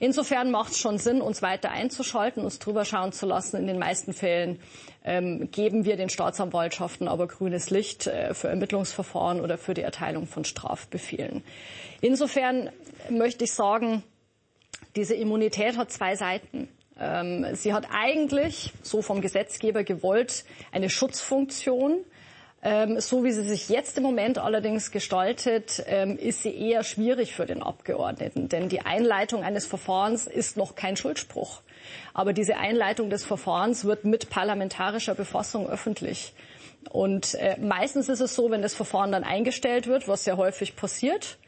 Insofern 0.00 0.50
macht 0.50 0.72
es 0.72 0.78
schon 0.78 0.98
Sinn, 0.98 1.22
uns 1.22 1.40
weiter 1.40 1.70
einzuschalten, 1.70 2.44
uns 2.44 2.58
drüber 2.58 2.84
schauen 2.84 3.12
zu 3.12 3.24
lassen. 3.24 3.56
In 3.56 3.66
den 3.66 3.78
meisten 3.78 4.12
Fällen 4.12 4.58
ähm, 5.04 5.50
geben 5.50 5.86
wir 5.86 5.96
den 5.96 6.10
Staatsanwaltschaften 6.10 7.08
aber 7.08 7.26
grünes 7.26 7.70
Licht 7.70 8.02
für 8.02 8.48
Ermittlungsverfahren 8.48 9.40
oder 9.40 9.56
für 9.56 9.72
die 9.72 9.82
Erteilung 9.82 10.26
von 10.26 10.44
Strafbefehlen. 10.44 11.42
Insofern 12.02 12.68
möchte 13.08 13.44
ich 13.44 13.52
sagen, 13.52 14.02
diese 14.96 15.14
Immunität 15.14 15.76
hat 15.76 15.90
zwei 15.90 16.16
Seiten. 16.16 16.68
Ähm, 16.98 17.46
sie 17.54 17.72
hat 17.72 17.88
eigentlich, 17.90 18.72
so 18.82 19.02
vom 19.02 19.20
Gesetzgeber 19.20 19.84
gewollt, 19.84 20.44
eine 20.70 20.90
Schutzfunktion. 20.90 22.04
Ähm, 22.64 23.00
so 23.00 23.24
wie 23.24 23.32
sie 23.32 23.42
sich 23.42 23.68
jetzt 23.68 23.96
im 23.96 24.04
Moment 24.04 24.38
allerdings 24.38 24.92
gestaltet, 24.92 25.82
ähm, 25.86 26.16
ist 26.16 26.42
sie 26.42 26.54
eher 26.54 26.84
schwierig 26.84 27.34
für 27.34 27.44
den 27.44 27.62
Abgeordneten. 27.62 28.48
Denn 28.48 28.68
die 28.68 28.82
Einleitung 28.82 29.42
eines 29.42 29.66
Verfahrens 29.66 30.28
ist 30.28 30.56
noch 30.56 30.76
kein 30.76 30.96
Schuldspruch. 30.96 31.62
Aber 32.14 32.32
diese 32.32 32.58
Einleitung 32.58 33.10
des 33.10 33.24
Verfahrens 33.24 33.84
wird 33.84 34.04
mit 34.04 34.30
parlamentarischer 34.30 35.16
Befassung 35.16 35.68
öffentlich. 35.68 36.34
Und 36.90 37.34
äh, 37.34 37.56
meistens 37.58 38.08
ist 38.08 38.20
es 38.20 38.34
so, 38.34 38.50
wenn 38.50 38.62
das 38.62 38.74
Verfahren 38.74 39.10
dann 39.10 39.24
eingestellt 39.24 39.86
wird, 39.86 40.06
was 40.06 40.24
sehr 40.24 40.36
häufig 40.36 40.76
passiert, 40.76 41.38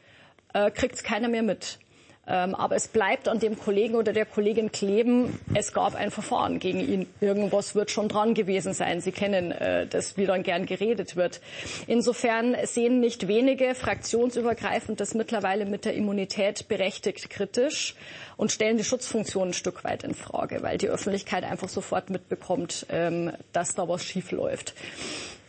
äh, 0.53 0.71
kriegt 0.71 0.97
es 0.97 1.03
keiner 1.03 1.29
mehr 1.29 1.43
mit. 1.43 1.79
Ähm, 2.27 2.55
aber 2.55 2.77
es 2.77 2.89
bleibt 2.89 3.29
an 3.29 3.39
dem 3.39 3.59
Kollegen 3.59 3.97
oder 3.97 4.13
der 4.13 4.25
Kollegin 4.25 4.73
kleben, 4.73 5.39
es 5.55 5.73
gab 5.73 5.95
ein 5.95 6.11
Verfahren 6.11 6.59
gegen 6.59 6.81
ihn. 6.81 7.07
Irgendwas 7.21 7.75
wird 7.75 7.91
schon 7.91 8.09
dran 8.09 8.33
gewesen 8.35 8.73
sein. 8.73 9.01
Sie 9.01 9.13
kennen 9.13 9.53
äh, 9.53 9.87
das, 9.87 10.17
wie 10.17 10.25
dann 10.25 10.43
gern 10.43 10.65
geredet 10.65 11.17
wird. 11.17 11.41
Insofern 11.87 12.57
sehen 12.65 13.01
nicht 13.01 13.29
wenige 13.29 13.75
fraktionsübergreifend 13.75 15.01
das 15.01 15.15
mittlerweile 15.15 15.67
mit 15.67 15.85
der 15.85 15.95
Immunität 15.95 16.69
berechtigt 16.69 17.29
kritisch 17.29 17.95
und 18.37 18.51
stellen 18.51 18.79
die 18.79 18.85
Schutzfunktion 18.85 19.49
ein 19.49 19.55
Stück 19.55 19.85
weit 19.85 20.03
in 20.03 20.15
Frage, 20.15 20.63
weil 20.63 20.79
die 20.79 20.89
Öffentlichkeit 20.89 21.45
einfach 21.45 21.69
sofort 21.69 22.09
mitbekommt, 22.09 22.87
ähm, 22.89 23.33
dass 23.53 23.75
da 23.75 23.87
was 23.87 24.03
schief 24.03 24.31
läuft. 24.31 24.75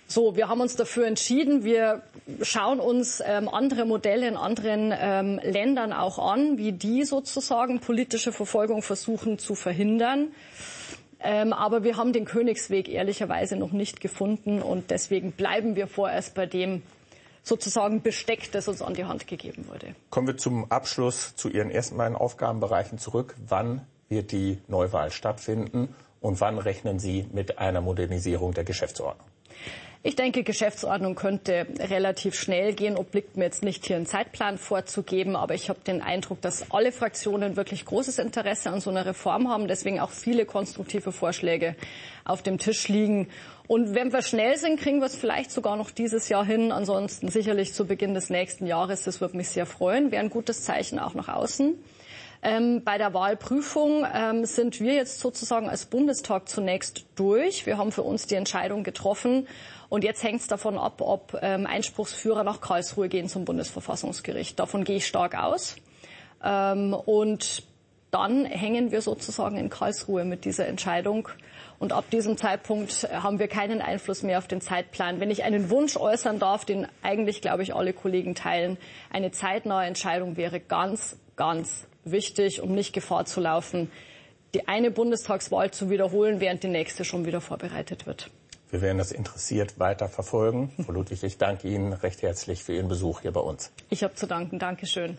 So, 0.08 0.36
wir 0.36 0.50
haben 0.50 0.62
uns 0.62 0.76
dafür 0.76 1.08
entschieden. 1.08 1.64
Wir 1.64 2.04
schauen 2.42 2.80
uns 2.80 3.24
ähm, 3.26 3.50
andere 3.50 3.86
Modelle 3.86 4.28
in 4.28 4.38
anderen 4.38 4.94
ähm, 4.96 5.40
Ländern 5.44 5.94
auch 5.94 6.20
an, 6.20 6.58
wie 6.58 6.72
die 6.74 7.04
sozusagen 7.04 7.80
politische 7.80 8.32
Verfolgung 8.32 8.84
versuchen 8.84 9.40
zu 9.40 9.56
verhindern. 9.56 10.28
Ähm, 11.20 11.54
aber 11.54 11.84
wir 11.84 11.98
haben 11.98 12.14
den 12.14 12.26
Königsweg 12.26 12.88
ehrlicherweise 12.88 13.56
noch 13.56 13.72
nicht 13.72 14.00
gefunden 14.00 14.62
und 14.62 14.92
deswegen 14.92 15.32
bleiben 15.32 15.76
wir 15.76 15.88
vorerst 15.88 16.36
bei 16.36 16.46
dem 16.46 16.84
sozusagen 17.42 18.02
Besteck, 18.02 18.52
das 18.52 18.68
uns 18.68 18.84
an 18.84 18.94
die 18.94 19.06
Hand 19.06 19.26
gegeben 19.26 19.68
wurde. 19.68 19.96
Kommen 20.12 20.28
wir 20.28 20.38
zum 20.38 20.72
Abschluss 20.72 21.36
zu 21.36 21.50
Ihren 21.50 21.72
ersten 21.72 21.98
beiden 21.98 22.16
Aufgabenbereichen 22.16 23.00
zurück. 23.00 23.36
Wann 23.48 23.82
wird 24.10 24.32
die 24.32 24.60
Neuwahl 24.68 25.12
stattfinden 25.12 25.96
und 26.22 26.42
wann 26.42 26.60
rechnen 26.60 27.00
Sie 27.00 27.26
mit 27.32 27.58
einer 27.58 27.82
Modernisierung 27.82 28.54
der 28.54 28.64
Geschäftsordnung? 28.64 29.28
Ich 30.08 30.16
denke, 30.16 30.44
Geschäftsordnung 30.44 31.16
könnte 31.16 31.66
relativ 31.80 32.36
schnell 32.36 32.74
gehen, 32.76 32.96
obliegt 32.96 33.38
mir 33.38 33.46
jetzt 33.46 33.64
nicht 33.64 33.88
hier 33.88 33.96
einen 33.96 34.06
Zeitplan 34.06 34.60
vorzugeben, 34.60 35.36
aber 35.36 35.56
ich 35.56 35.68
habe 35.68 35.80
den 35.80 36.04
Eindruck, 36.04 36.42
dass 36.42 36.70
alle 36.70 36.92
Fraktionen 36.92 37.56
wirklich 37.56 37.86
großes 37.86 38.20
Interesse 38.20 38.70
an 38.70 38.82
so 38.82 38.92
einer 38.92 39.08
Reform 39.08 39.50
haben, 39.50 39.68
deswegen 39.68 40.00
auch 40.00 40.12
viele 40.12 40.46
konstruktive 40.46 41.12
Vorschläge 41.12 41.76
auf 42.24 42.44
dem 42.44 42.60
Tisch 42.60 42.88
liegen. 42.88 43.30
Und 43.66 43.96
wenn 43.96 44.14
wir 44.14 44.22
schnell 44.22 44.58
sind, 44.58 44.80
kriegen 44.80 45.00
wir 45.00 45.08
es 45.08 45.16
vielleicht 45.16 45.50
sogar 45.50 45.76
noch 45.76 45.90
dieses 45.90 46.30
Jahr 46.30 46.46
hin. 46.46 46.72
Ansonsten 46.72 47.30
sicherlich 47.30 47.74
zu 47.74 47.88
Beginn 47.88 48.14
des 48.14 48.30
nächsten 48.30 48.68
Jahres. 48.68 49.06
Das 49.06 49.22
würde 49.22 49.36
mich 49.36 49.50
sehr 49.50 49.66
freuen. 49.66 50.12
Wäre 50.12 50.24
ein 50.24 50.30
gutes 50.30 50.66
Zeichen 50.66 51.00
auch 51.00 51.16
nach 51.16 51.30
außen. 51.30 51.74
Ähm, 52.46 52.84
bei 52.84 53.00
der 53.00 53.16
Wahlprüfung 53.16 54.06
ähm, 54.14 54.46
sind 54.46 54.80
wir 54.80 54.94
jetzt 54.94 55.20
sozusagen 55.20 55.68
als 55.68 55.88
Bundestag 55.88 56.48
zunächst 56.48 57.06
durch. 57.16 57.66
Wir 57.66 57.80
haben 57.80 57.92
für 57.92 58.04
uns 58.04 58.28
die 58.28 58.36
Entscheidung 58.36 58.84
getroffen. 58.84 59.48
Und 59.90 60.04
jetzt 60.04 60.22
hängt 60.22 60.42
es 60.42 60.48
davon 60.48 60.78
ab, 60.78 61.02
ob 61.02 61.40
ähm, 61.42 61.66
Einspruchsführer 61.66 62.44
nach 62.44 62.62
Karlsruhe 62.62 63.10
gehen 63.10 63.30
zum 63.30 63.46
Bundesverfassungsgericht. 63.46 64.60
Davon 64.60 64.84
gehe 64.84 64.98
ich 64.98 65.08
stark 65.08 65.36
aus. 65.36 65.76
Ähm, 66.44 66.94
und 66.94 67.64
dann 68.12 68.46
hängen 68.46 68.92
wir 68.92 69.02
sozusagen 69.02 69.58
in 69.58 69.72
Karlsruhe 69.72 70.24
mit 70.24 70.46
dieser 70.46 70.68
Entscheidung. 70.68 71.28
Und 71.80 71.94
ab 71.94 72.12
diesem 72.12 72.38
Zeitpunkt 72.38 73.10
haben 73.12 73.40
wir 73.40 73.48
keinen 73.48 73.82
Einfluss 73.82 74.22
mehr 74.22 74.38
auf 74.38 74.48
den 74.48 74.62
Zeitplan. 74.62 75.20
Wenn 75.20 75.32
ich 75.32 75.44
einen 75.46 75.72
Wunsch 75.72 75.98
äußern 75.98 76.38
darf, 76.38 76.64
den 76.64 76.88
eigentlich, 77.02 77.42
glaube 77.42 77.64
ich, 77.64 77.74
alle 77.74 77.92
Kollegen 77.92 78.36
teilen, 78.36 78.78
eine 79.12 79.32
zeitnahe 79.32 79.88
Entscheidung 79.88 80.38
wäre 80.38 80.60
ganz, 80.60 81.18
ganz 81.36 81.88
wichtig, 82.06 82.62
um 82.62 82.74
nicht 82.74 82.94
Gefahr 82.94 83.26
zu 83.26 83.42
laufen, 83.42 83.92
die 84.54 84.68
eine 84.68 84.92
Bundestagswahl 84.92 85.72
zu 85.72 85.90
wiederholen, 85.90 86.40
während 86.40 86.64
die 86.64 86.70
nächste 86.70 87.04
schon 87.04 87.26
wieder 87.26 87.42
vorbereitet 87.42 88.06
wird. 88.06 88.32
Wir 88.72 88.82
werden 88.82 88.98
das 88.98 89.12
interessiert 89.12 89.80
weiter 89.80 90.08
verfolgen. 90.08 90.72
Frau 90.86 90.92
Ludwig, 90.92 91.24
ich 91.24 91.38
danke 91.38 91.68
Ihnen 91.68 91.94
recht 91.94 92.22
herzlich 92.22 92.64
für 92.64 92.74
Ihren 92.74 92.88
Besuch 92.88 93.22
hier 93.22 93.32
bei 93.32 93.40
uns. 93.40 93.72
Ich 93.90 94.04
habe 94.04 94.16
zu 94.16 94.28
danken. 94.28 94.60
Dankeschön. 94.60 95.18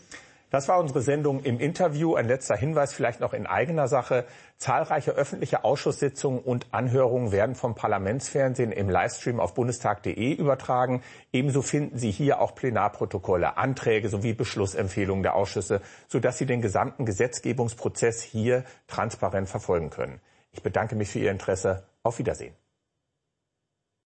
Das 0.50 0.68
war 0.68 0.78
unsere 0.78 1.02
Sendung 1.02 1.42
im 1.42 1.58
Interview. 1.58 2.14
Ein 2.14 2.28
letzter 2.28 2.56
Hinweis 2.56 2.92
vielleicht 2.92 3.20
noch 3.20 3.32
in 3.32 3.46
eigener 3.46 3.88
Sache. 3.88 4.24
Zahlreiche 4.58 5.10
öffentliche 5.10 5.64
Ausschusssitzungen 5.64 6.38
und 6.38 6.66
Anhörungen 6.72 7.32
werden 7.32 7.56
vom 7.56 7.74
Parlamentsfernsehen 7.74 8.70
im 8.70 8.88
Livestream 8.88 9.40
auf 9.40 9.54
bundestag.de 9.54 10.32
übertragen. 10.34 11.02
Ebenso 11.32 11.62
finden 11.62 11.98
Sie 11.98 12.12
hier 12.12 12.40
auch 12.40 12.54
Plenarprotokolle, 12.54 13.56
Anträge 13.56 14.08
sowie 14.08 14.34
Beschlussempfehlungen 14.34 15.24
der 15.24 15.34
Ausschüsse, 15.34 15.80
sodass 16.06 16.38
Sie 16.38 16.46
den 16.46 16.62
gesamten 16.62 17.06
Gesetzgebungsprozess 17.06 18.22
hier 18.22 18.64
transparent 18.86 19.48
verfolgen 19.48 19.90
können. 19.90 20.20
Ich 20.52 20.62
bedanke 20.62 20.94
mich 20.94 21.10
für 21.10 21.18
Ihr 21.18 21.32
Interesse. 21.32 21.82
Auf 22.02 22.20
Wiedersehen. 22.20 22.54